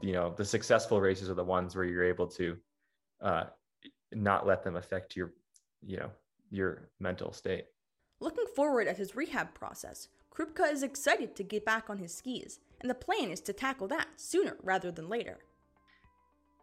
you 0.00 0.12
know, 0.12 0.34
the 0.36 0.44
successful 0.44 1.00
races 1.00 1.30
are 1.30 1.34
the 1.34 1.44
ones 1.44 1.74
where 1.74 1.84
you're 1.84 2.04
able 2.04 2.26
to 2.26 2.56
uh, 3.20 3.44
not 4.12 4.46
let 4.46 4.62
them 4.62 4.76
affect 4.76 5.16
your, 5.16 5.32
you 5.84 5.96
know, 5.98 6.10
your 6.50 6.88
mental 7.00 7.32
state. 7.32 7.66
Looking 8.20 8.46
forward 8.54 8.88
at 8.88 8.96
his 8.96 9.14
rehab 9.14 9.54
process, 9.54 10.08
Krupka 10.34 10.72
is 10.72 10.82
excited 10.82 11.34
to 11.36 11.42
get 11.42 11.64
back 11.64 11.90
on 11.90 11.98
his 11.98 12.14
skis, 12.14 12.60
and 12.80 12.90
the 12.90 12.94
plan 12.94 13.30
is 13.30 13.40
to 13.42 13.52
tackle 13.52 13.88
that 13.88 14.08
sooner 14.16 14.56
rather 14.62 14.90
than 14.90 15.08
later. 15.08 15.38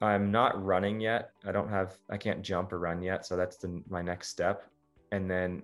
I'm 0.01 0.31
not 0.31 0.63
running 0.63 0.99
yet. 0.99 1.31
I 1.45 1.51
don't 1.51 1.69
have, 1.69 1.97
I 2.09 2.17
can't 2.17 2.41
jump 2.41 2.73
or 2.73 2.79
run 2.79 3.01
yet. 3.01 3.25
So 3.25 3.37
that's 3.37 3.57
the, 3.57 3.81
my 3.89 4.01
next 4.01 4.27
step. 4.29 4.69
And 5.11 5.29
then 5.29 5.61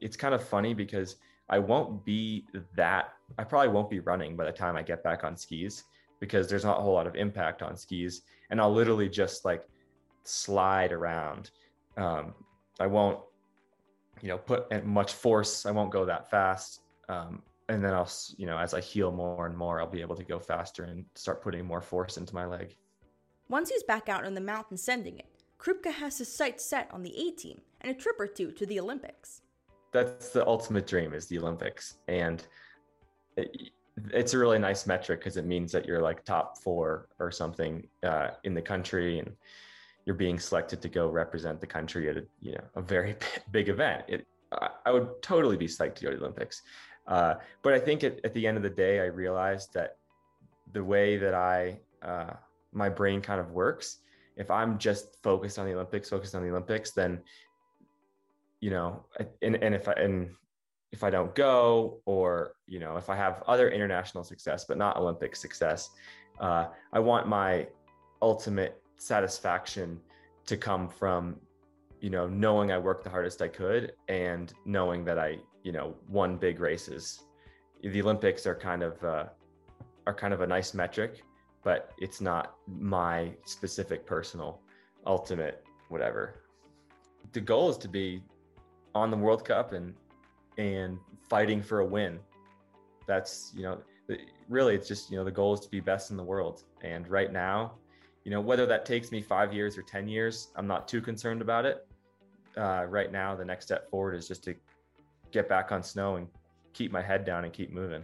it's 0.00 0.16
kind 0.16 0.34
of 0.34 0.46
funny 0.46 0.74
because 0.74 1.16
I 1.48 1.58
won't 1.58 2.04
be 2.04 2.44
that, 2.74 3.14
I 3.38 3.44
probably 3.44 3.68
won't 3.68 3.88
be 3.88 4.00
running 4.00 4.36
by 4.36 4.44
the 4.44 4.52
time 4.52 4.76
I 4.76 4.82
get 4.82 5.02
back 5.02 5.24
on 5.24 5.36
skis 5.36 5.84
because 6.20 6.48
there's 6.48 6.64
not 6.64 6.78
a 6.78 6.82
whole 6.82 6.94
lot 6.94 7.06
of 7.06 7.16
impact 7.16 7.62
on 7.62 7.76
skis. 7.76 8.22
And 8.50 8.60
I'll 8.60 8.72
literally 8.72 9.08
just 9.08 9.44
like 9.44 9.66
slide 10.24 10.92
around. 10.92 11.50
Um, 11.96 12.34
I 12.78 12.86
won't, 12.86 13.20
you 14.22 14.28
know, 14.28 14.38
put 14.38 14.84
much 14.84 15.14
force. 15.14 15.66
I 15.66 15.70
won't 15.70 15.90
go 15.90 16.04
that 16.04 16.30
fast. 16.30 16.80
Um, 17.08 17.42
and 17.68 17.84
then 17.84 17.94
I'll, 17.94 18.10
you 18.36 18.46
know, 18.46 18.58
as 18.58 18.74
I 18.74 18.80
heal 18.80 19.10
more 19.10 19.46
and 19.46 19.56
more, 19.56 19.80
I'll 19.80 19.86
be 19.86 20.00
able 20.00 20.16
to 20.16 20.24
go 20.24 20.38
faster 20.38 20.84
and 20.84 21.04
start 21.14 21.42
putting 21.42 21.64
more 21.64 21.80
force 21.80 22.16
into 22.16 22.34
my 22.34 22.46
leg. 22.46 22.76
Once 23.48 23.70
he's 23.70 23.82
back 23.82 24.08
out 24.08 24.24
on 24.24 24.34
the 24.34 24.40
mountain 24.40 24.76
sending 24.76 25.18
it, 25.18 25.26
Krupka 25.58 25.92
has 25.92 26.18
his 26.18 26.32
sights 26.32 26.64
set 26.64 26.88
on 26.92 27.02
the 27.02 27.16
A 27.16 27.30
team 27.32 27.60
and 27.80 27.90
a 27.90 27.98
trip 27.98 28.16
or 28.18 28.26
two 28.26 28.52
to 28.52 28.66
the 28.66 28.78
Olympics. 28.78 29.42
That's 29.92 30.30
the 30.30 30.46
ultimate 30.46 30.86
dream 30.86 31.14
is 31.14 31.26
the 31.26 31.38
Olympics. 31.38 31.94
And 32.08 32.46
it's 34.12 34.34
a 34.34 34.38
really 34.38 34.58
nice 34.58 34.86
metric 34.86 35.20
because 35.20 35.36
it 35.36 35.46
means 35.46 35.72
that 35.72 35.86
you're 35.86 36.02
like 36.02 36.24
top 36.24 36.58
four 36.58 37.08
or 37.18 37.30
something 37.30 37.86
uh, 38.02 38.28
in 38.44 38.54
the 38.54 38.62
country 38.62 39.18
and 39.18 39.32
you're 40.04 40.16
being 40.16 40.38
selected 40.38 40.80
to 40.82 40.88
go 40.88 41.08
represent 41.08 41.60
the 41.60 41.66
country 41.66 42.08
at 42.08 42.16
a, 42.16 42.24
you 42.40 42.52
know, 42.52 42.64
a 42.74 42.82
very 42.82 43.16
big 43.50 43.68
event. 43.68 44.04
It, 44.08 44.26
I 44.84 44.92
would 44.92 45.20
totally 45.22 45.56
be 45.56 45.66
psyched 45.66 45.96
to 45.96 46.04
go 46.04 46.10
to 46.10 46.16
the 46.16 46.22
Olympics. 46.22 46.62
Uh, 47.06 47.34
but 47.62 47.72
I 47.72 47.78
think 47.78 48.04
at, 48.04 48.24
at, 48.24 48.32
the 48.32 48.46
end 48.46 48.56
of 48.56 48.62
the 48.62 48.70
day, 48.70 49.00
I 49.00 49.06
realized 49.06 49.74
that 49.74 49.96
the 50.72 50.82
way 50.82 51.16
that 51.16 51.34
I, 51.34 51.78
uh, 52.02 52.34
my 52.72 52.88
brain 52.88 53.20
kind 53.20 53.40
of 53.40 53.50
works. 53.50 53.98
If 54.36 54.50
I'm 54.50 54.78
just 54.78 55.16
focused 55.22 55.58
on 55.58 55.66
the 55.66 55.72
Olympics, 55.72 56.10
focused 56.10 56.34
on 56.34 56.42
the 56.42 56.50
Olympics, 56.50 56.92
then 56.92 57.20
you 58.60 58.70
know, 58.70 59.04
and 59.42 59.56
and 59.56 59.74
if 59.74 59.88
I 59.88 59.92
and 59.92 60.30
if 60.96 61.04
I 61.04 61.10
don't 61.10 61.34
go, 61.34 62.00
or 62.06 62.54
you 62.66 62.80
know, 62.80 62.96
if 62.96 63.10
I 63.10 63.16
have 63.16 63.42
other 63.46 63.68
international 63.70 64.24
success 64.24 64.64
but 64.64 64.78
not 64.78 64.96
Olympic 64.96 65.36
success, 65.36 65.90
uh, 66.40 66.68
I 66.90 67.00
want 67.00 67.28
my 67.28 67.68
ultimate 68.22 68.82
satisfaction 68.96 70.00
to 70.46 70.56
come 70.56 70.88
from 70.88 71.36
you 72.00 72.08
know 72.08 72.26
knowing 72.26 72.72
I 72.72 72.78
worked 72.78 73.04
the 73.04 73.10
hardest 73.10 73.42
I 73.42 73.48
could 73.48 73.92
and 74.08 74.54
knowing 74.64 75.04
that 75.04 75.18
I 75.18 75.38
you 75.62 75.72
know 75.72 75.94
won 76.08 76.38
big 76.38 76.60
races. 76.60 77.24
The 77.82 78.00
Olympics 78.00 78.46
are 78.46 78.54
kind 78.54 78.82
of 78.82 79.04
uh, 79.04 79.26
are 80.06 80.14
kind 80.14 80.32
of 80.32 80.40
a 80.40 80.46
nice 80.46 80.72
metric, 80.72 81.22
but 81.62 81.92
it's 81.98 82.22
not 82.22 82.54
my 82.66 83.34
specific 83.44 84.06
personal 84.06 84.62
ultimate 85.06 85.62
whatever. 85.90 86.40
The 87.32 87.42
goal 87.42 87.68
is 87.68 87.76
to 87.84 87.88
be 87.88 88.22
on 88.94 89.10
the 89.10 89.16
World 89.18 89.44
Cup 89.44 89.74
and 89.74 89.92
and 90.58 90.98
fighting 91.28 91.62
for 91.62 91.80
a 91.80 91.84
win. 91.84 92.18
That's 93.06 93.52
you 93.54 93.62
know 93.62 93.78
really 94.48 94.74
it's 94.74 94.88
just 94.88 95.10
you 95.10 95.16
know 95.16 95.24
the 95.24 95.30
goal 95.30 95.54
is 95.54 95.60
to 95.60 95.70
be 95.70 95.80
best 95.80 96.10
in 96.10 96.16
the 96.16 96.22
world. 96.22 96.64
And 96.82 97.08
right 97.08 97.32
now, 97.32 97.74
you 98.24 98.30
know 98.30 98.40
whether 98.40 98.66
that 98.66 98.84
takes 98.84 99.12
me 99.12 99.20
five 99.22 99.52
years 99.52 99.76
or 99.78 99.82
ten 99.82 100.08
years, 100.08 100.48
I'm 100.56 100.66
not 100.66 100.88
too 100.88 101.00
concerned 101.00 101.42
about 101.42 101.64
it. 101.66 101.86
Uh, 102.56 102.84
right 102.88 103.12
now, 103.12 103.34
the 103.34 103.44
next 103.44 103.66
step 103.66 103.90
forward 103.90 104.14
is 104.14 104.26
just 104.26 104.42
to 104.44 104.54
get 105.30 105.48
back 105.48 105.72
on 105.72 105.82
snow 105.82 106.16
and 106.16 106.26
keep 106.72 106.90
my 106.90 107.02
head 107.02 107.24
down 107.24 107.44
and 107.44 107.52
keep 107.52 107.72
moving. 107.72 108.02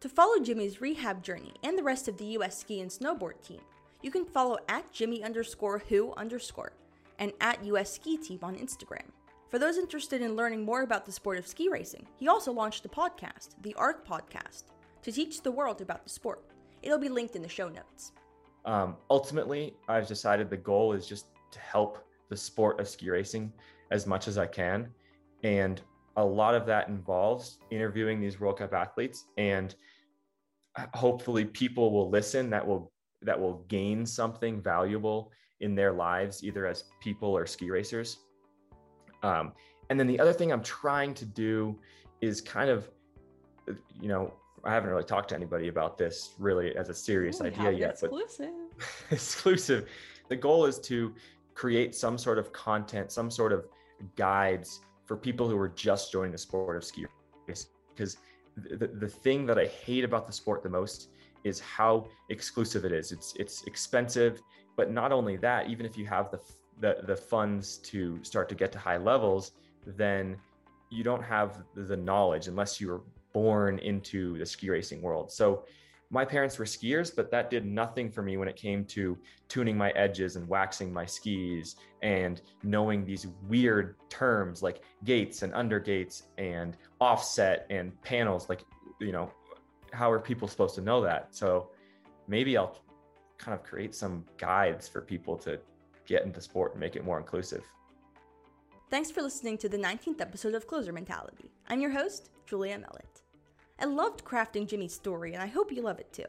To 0.00 0.08
follow 0.08 0.38
Jimmy's 0.40 0.80
rehab 0.80 1.22
journey 1.22 1.54
and 1.62 1.78
the 1.78 1.82
rest 1.82 2.08
of 2.08 2.16
the 2.16 2.24
US 2.36 2.58
ski 2.58 2.80
and 2.80 2.90
snowboard 2.90 3.40
team, 3.42 3.60
you 4.02 4.10
can 4.10 4.24
follow 4.24 4.58
at 4.68 4.92
Jimmy 4.92 5.22
underscore 5.22 5.78
who 5.88 6.12
underscore 6.14 6.72
and 7.18 7.32
at 7.40 7.64
US 7.64 7.92
Ski 7.92 8.16
Team 8.16 8.40
on 8.42 8.56
Instagram. 8.56 9.06
For 9.52 9.58
those 9.58 9.76
interested 9.76 10.22
in 10.22 10.34
learning 10.34 10.64
more 10.64 10.80
about 10.80 11.04
the 11.04 11.12
sport 11.12 11.36
of 11.36 11.46
ski 11.46 11.68
racing, 11.68 12.06
he 12.16 12.26
also 12.26 12.50
launched 12.50 12.86
a 12.86 12.88
podcast, 12.88 13.50
the 13.60 13.74
ARC 13.74 14.08
Podcast, 14.08 14.62
to 15.02 15.12
teach 15.12 15.42
the 15.42 15.50
world 15.50 15.82
about 15.82 16.04
the 16.04 16.08
sport. 16.08 16.42
It'll 16.80 16.96
be 16.96 17.10
linked 17.10 17.36
in 17.36 17.42
the 17.42 17.50
show 17.50 17.68
notes. 17.68 18.12
Um, 18.64 18.96
ultimately, 19.10 19.74
I've 19.88 20.08
decided 20.08 20.48
the 20.48 20.56
goal 20.56 20.94
is 20.94 21.06
just 21.06 21.26
to 21.50 21.58
help 21.58 22.02
the 22.30 22.36
sport 22.36 22.80
of 22.80 22.88
ski 22.88 23.10
racing 23.10 23.52
as 23.90 24.06
much 24.06 24.26
as 24.26 24.38
I 24.38 24.46
can. 24.46 24.88
And 25.44 25.82
a 26.16 26.24
lot 26.24 26.54
of 26.54 26.64
that 26.64 26.88
involves 26.88 27.58
interviewing 27.70 28.22
these 28.22 28.40
World 28.40 28.56
Cup 28.56 28.72
athletes 28.72 29.26
and 29.36 29.74
hopefully 30.94 31.44
people 31.44 31.92
will 31.92 32.08
listen 32.08 32.48
that 32.48 32.66
will 32.66 32.90
that 33.20 33.38
will 33.38 33.66
gain 33.68 34.06
something 34.06 34.62
valuable 34.62 35.30
in 35.60 35.74
their 35.74 35.92
lives 35.92 36.42
either 36.42 36.66
as 36.66 36.84
people 37.02 37.36
or 37.36 37.44
ski 37.44 37.70
racers 37.70 38.16
um, 39.22 39.52
and 39.90 39.98
then 39.98 40.06
the 40.06 40.18
other 40.18 40.32
thing 40.32 40.52
i'm 40.52 40.62
trying 40.62 41.14
to 41.14 41.24
do 41.24 41.78
is 42.20 42.40
kind 42.40 42.70
of 42.70 42.88
you 44.00 44.08
know 44.08 44.32
i 44.64 44.72
haven't 44.72 44.90
really 44.90 45.04
talked 45.04 45.28
to 45.28 45.34
anybody 45.34 45.68
about 45.68 45.98
this 45.98 46.34
really 46.38 46.76
as 46.76 46.88
a 46.88 46.94
serious 46.94 47.40
Ooh, 47.40 47.46
idea 47.46 47.70
yet 47.70 47.90
exclusive. 47.90 48.50
Exclusive. 49.10 49.88
The 50.28 50.36
goal 50.36 50.64
is 50.64 50.78
to 50.80 51.14
create 51.54 51.94
some 51.94 52.16
sort 52.16 52.38
of 52.38 52.52
content 52.52 53.12
some 53.12 53.30
sort 53.30 53.52
of 53.52 53.66
guides 54.16 54.80
for 55.04 55.16
people 55.16 55.48
who 55.48 55.58
are 55.58 55.68
just 55.68 56.10
joining 56.10 56.32
the 56.32 56.38
sport 56.38 56.76
of 56.76 56.84
ski 56.84 57.06
racing 57.46 57.70
because 57.94 58.16
the, 58.56 58.86
the 58.86 59.08
thing 59.08 59.46
that 59.46 59.58
I 59.58 59.66
hate 59.66 60.04
about 60.04 60.26
the 60.26 60.32
sport 60.32 60.62
the 60.62 60.68
most 60.68 61.08
is 61.44 61.58
how 61.60 62.06
exclusive 62.28 62.84
it 62.84 62.92
is. 62.92 63.12
It's 63.12 63.34
it's 63.38 63.64
expensive, 63.64 64.40
but 64.76 64.90
not 64.90 65.12
only 65.12 65.36
that, 65.38 65.68
even 65.68 65.86
if 65.86 65.96
you 65.96 66.06
have 66.06 66.30
the 66.30 66.38
the, 66.82 66.98
the 67.06 67.16
funds 67.16 67.78
to 67.78 68.22
start 68.22 68.48
to 68.50 68.54
get 68.54 68.72
to 68.72 68.78
high 68.78 68.98
levels, 68.98 69.52
then 69.86 70.36
you 70.90 71.02
don't 71.02 71.22
have 71.22 71.62
the 71.74 71.96
knowledge 71.96 72.48
unless 72.48 72.80
you 72.80 72.88
were 72.88 73.02
born 73.32 73.78
into 73.78 74.36
the 74.36 74.44
ski 74.44 74.68
racing 74.68 75.00
world. 75.00 75.32
So 75.32 75.64
my 76.10 76.24
parents 76.24 76.58
were 76.58 76.66
skiers, 76.66 77.14
but 77.14 77.30
that 77.30 77.48
did 77.48 77.64
nothing 77.64 78.10
for 78.10 78.20
me 78.20 78.36
when 78.36 78.48
it 78.48 78.56
came 78.56 78.84
to 78.86 79.16
tuning 79.48 79.78
my 79.78 79.90
edges 79.92 80.36
and 80.36 80.46
waxing 80.46 80.92
my 80.92 81.06
skis 81.06 81.76
and 82.02 82.42
knowing 82.62 83.06
these 83.06 83.28
weird 83.48 83.96
terms 84.10 84.62
like 84.62 84.82
gates 85.04 85.42
and 85.42 85.52
undergates 85.54 86.24
and 86.36 86.76
offset 87.00 87.64
and 87.70 87.98
panels. 88.02 88.50
Like, 88.50 88.64
you 89.00 89.12
know, 89.12 89.30
how 89.92 90.10
are 90.10 90.18
people 90.18 90.48
supposed 90.48 90.74
to 90.74 90.82
know 90.82 91.00
that? 91.00 91.28
So 91.30 91.70
maybe 92.26 92.58
I'll 92.58 92.76
kind 93.38 93.54
of 93.58 93.64
create 93.64 93.94
some 93.94 94.24
guides 94.36 94.88
for 94.88 95.00
people 95.00 95.36
to 95.38 95.58
get 96.06 96.24
into 96.24 96.40
sport 96.40 96.72
and 96.72 96.80
make 96.80 96.96
it 96.96 97.04
more 97.04 97.18
inclusive. 97.18 97.64
Thanks 98.90 99.10
for 99.10 99.22
listening 99.22 99.56
to 99.58 99.68
the 99.68 99.78
19th 99.78 100.20
episode 100.20 100.54
of 100.54 100.66
Closer 100.66 100.92
Mentality. 100.92 101.50
I'm 101.68 101.80
your 101.80 101.92
host, 101.92 102.30
Julia 102.46 102.78
Mellett. 102.78 103.22
I 103.80 103.86
loved 103.86 104.24
crafting 104.24 104.68
Jimmy's 104.68 104.92
story, 104.92 105.32
and 105.32 105.42
I 105.42 105.46
hope 105.46 105.72
you 105.72 105.82
love 105.82 105.98
it 105.98 106.12
too. 106.12 106.26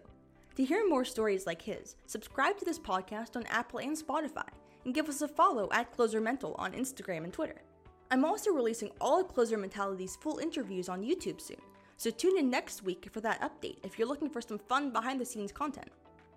To 0.56 0.64
hear 0.64 0.88
more 0.88 1.04
stories 1.04 1.46
like 1.46 1.62
his, 1.62 1.96
subscribe 2.06 2.58
to 2.60 2.66
this 2.66 2.80
podcast 2.80 3.36
on 3.36 3.46
Apple 3.48 3.80
and 3.80 3.98
Spotify, 3.98 4.48
and 4.86 4.94
give 4.94 5.10
us 5.10 5.22
a 5.22 5.28
follow 5.28 5.68
at 5.72 5.92
Closer 5.92 6.22
Mental 6.22 6.56
on 6.58 6.74
Instagram 6.74 7.24
and 7.26 7.34
Twitter. 7.34 7.62
I'm 8.12 8.24
also 8.24 8.52
releasing 8.52 8.92
all 9.02 9.20
of 9.20 9.28
Closer 9.34 9.58
Mentality's 9.58 10.16
full 10.16 10.40
interviews 10.40 10.90
on 10.90 11.04
YouTube 11.04 11.42
soon, 11.42 11.62
so 11.98 12.12
tune 12.12 12.38
in 12.38 12.50
next 12.50 12.84
week 12.84 13.10
for 13.12 13.22
that 13.22 13.42
update 13.42 13.78
if 13.84 13.98
you're 13.98 14.08
looking 14.08 14.30
for 14.30 14.42
some 14.42 14.60
fun 14.60 14.92
behind 14.92 15.20
the 15.20 15.26
scenes 15.26 15.52
content. 15.52 15.92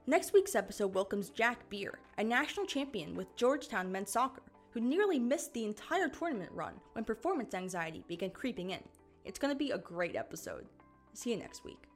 Next 0.09 0.33
week's 0.33 0.55
episode 0.55 0.95
welcomes 0.95 1.31
Jack 1.31 1.69
Beer, 1.69 1.99
a 2.17 2.23
national 2.23 2.65
champion 2.65 3.17
with 3.17 3.35
Georgetown 3.35 3.91
men's 3.91 4.13
soccer, 4.13 4.43
who 4.71 4.79
nearly 4.79 5.19
missed 5.19 5.53
the 5.53 5.65
entire 5.65 6.09
tournament 6.09 6.53
run 6.53 6.75
when 6.93 7.05
performance 7.05 7.55
anxiety 7.55 8.05
began 8.07 8.31
creeping 8.31 8.71
in. 8.71 8.79
It's 9.25 9.41
going 9.41 9.53
to 9.53 9.59
be 9.59 9.73
a 9.73 9.79
great 9.79 10.15
episode. 10.15 10.67
See 11.13 11.31
you 11.31 11.37
next 11.37 11.65
week. 11.65 11.89